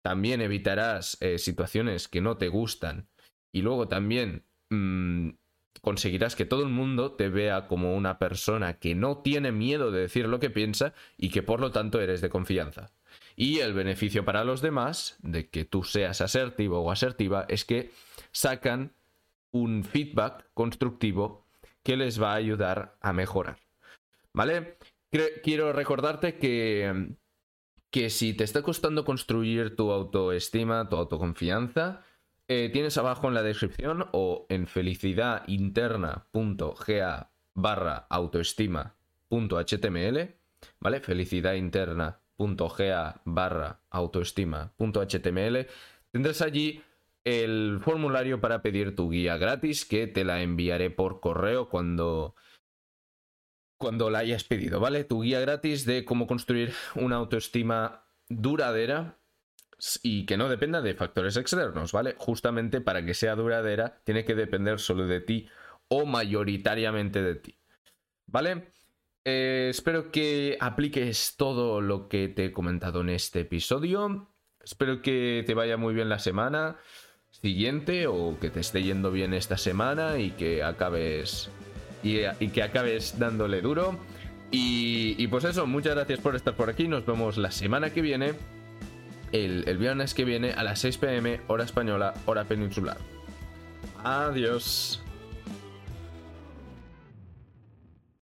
También 0.02 0.40
evitarás 0.40 1.16
eh, 1.20 1.38
situaciones 1.38 2.08
que 2.08 2.20
no 2.20 2.36
te 2.36 2.48
gustan. 2.48 3.08
Y 3.52 3.62
luego 3.62 3.88
también 3.88 4.44
mm, 4.70 5.30
conseguirás 5.80 6.36
que 6.36 6.44
todo 6.44 6.62
el 6.62 6.68
mundo 6.68 7.12
te 7.12 7.28
vea 7.28 7.66
como 7.66 7.94
una 7.94 8.18
persona 8.18 8.78
que 8.78 8.94
no 8.94 9.18
tiene 9.18 9.52
miedo 9.52 9.90
de 9.90 10.00
decir 10.00 10.26
lo 10.28 10.40
que 10.40 10.50
piensa 10.50 10.92
y 11.16 11.30
que 11.30 11.42
por 11.42 11.60
lo 11.60 11.70
tanto 11.70 12.00
eres 12.00 12.20
de 12.20 12.30
confianza. 12.30 12.90
Y 13.36 13.60
el 13.60 13.72
beneficio 13.72 14.24
para 14.24 14.44
los 14.44 14.60
demás 14.60 15.16
de 15.22 15.48
que 15.48 15.64
tú 15.64 15.84
seas 15.84 16.20
asertivo 16.20 16.80
o 16.80 16.90
asertiva 16.90 17.46
es 17.48 17.64
que 17.64 17.92
sacan 18.32 18.92
un 19.54 19.84
feedback 19.84 20.50
constructivo 20.52 21.46
que 21.84 21.96
les 21.96 22.20
va 22.20 22.32
a 22.32 22.36
ayudar 22.36 22.98
a 23.00 23.12
mejorar. 23.12 23.60
¿Vale? 24.32 24.78
Quiero 25.44 25.72
recordarte 25.72 26.38
que, 26.38 27.14
que 27.90 28.10
si 28.10 28.34
te 28.34 28.42
está 28.42 28.62
costando 28.62 29.04
construir 29.04 29.76
tu 29.76 29.92
autoestima, 29.92 30.88
tu 30.88 30.96
autoconfianza, 30.96 32.02
eh, 32.48 32.68
tienes 32.72 32.98
abajo 32.98 33.28
en 33.28 33.34
la 33.34 33.44
descripción 33.44 34.08
o 34.10 34.46
en 34.48 34.66
felicidadinterna.ga 34.66 37.30
barra 37.54 38.06
autoestima.html, 38.10 40.34
¿vale? 40.80 41.00
felicidadinterna.ga 41.00 43.20
barra 43.24 43.80
autoestima.html. 43.90 45.66
Tendrás 46.10 46.42
allí 46.42 46.82
el 47.24 47.80
formulario 47.82 48.40
para 48.40 48.62
pedir 48.62 48.94
tu 48.94 49.10
guía 49.10 49.38
gratis 49.38 49.84
que 49.84 50.06
te 50.06 50.24
la 50.24 50.42
enviaré 50.42 50.90
por 50.90 51.20
correo 51.20 51.68
cuando 51.68 52.34
cuando 53.78 54.08
la 54.08 54.20
hayas 54.20 54.44
pedido, 54.44 54.80
¿vale? 54.80 55.04
Tu 55.04 55.22
guía 55.22 55.40
gratis 55.40 55.84
de 55.84 56.04
cómo 56.04 56.26
construir 56.26 56.72
una 56.94 57.16
autoestima 57.16 58.06
duradera 58.28 59.18
y 60.02 60.24
que 60.24 60.36
no 60.36 60.48
dependa 60.48 60.80
de 60.80 60.94
factores 60.94 61.36
externos, 61.36 61.92
¿vale? 61.92 62.14
Justamente 62.16 62.80
para 62.80 63.04
que 63.04 63.14
sea 63.14 63.34
duradera 63.34 64.00
tiene 64.04 64.24
que 64.24 64.34
depender 64.34 64.78
solo 64.78 65.06
de 65.06 65.20
ti 65.20 65.48
o 65.88 66.06
mayoritariamente 66.06 67.22
de 67.22 67.34
ti, 67.34 67.58
¿vale? 68.26 68.68
Eh, 69.24 69.68
espero 69.70 70.10
que 70.10 70.56
apliques 70.60 71.36
todo 71.36 71.80
lo 71.80 72.08
que 72.08 72.28
te 72.28 72.46
he 72.46 72.52
comentado 72.52 73.00
en 73.00 73.10
este 73.10 73.40
episodio. 73.40 74.30
Espero 74.62 75.02
que 75.02 75.42
te 75.46 75.54
vaya 75.54 75.76
muy 75.76 75.94
bien 75.94 76.08
la 76.08 76.18
semana 76.18 76.78
siguiente 77.40 78.06
o 78.06 78.38
que 78.40 78.50
te 78.50 78.60
esté 78.60 78.82
yendo 78.82 79.10
bien 79.10 79.34
esta 79.34 79.58
semana 79.58 80.18
y 80.18 80.30
que 80.30 80.62
acabes 80.62 81.50
y, 82.02 82.48
que 82.48 82.62
acabes 82.62 83.18
dándole 83.18 83.60
duro. 83.60 83.98
Y, 84.50 85.26
pues 85.28 85.44
eso, 85.44 85.66
muchas 85.66 85.96
gracias 85.96 86.20
por 86.20 86.36
estar 86.36 86.54
por 86.54 86.70
aquí. 86.70 86.86
Nos 86.86 87.04
vemos 87.04 87.36
la 87.36 87.50
semana 87.50 87.90
que 87.90 88.02
viene 88.02 88.34
el, 89.32 89.78
viernes 89.78 90.14
que 90.14 90.24
viene 90.24 90.52
a 90.52 90.62
las 90.62 90.78
6 90.78 90.98
pm, 90.98 91.40
hora 91.48 91.64
española, 91.64 92.14
hora 92.24 92.44
peninsular. 92.44 92.98
Adiós. 94.04 95.03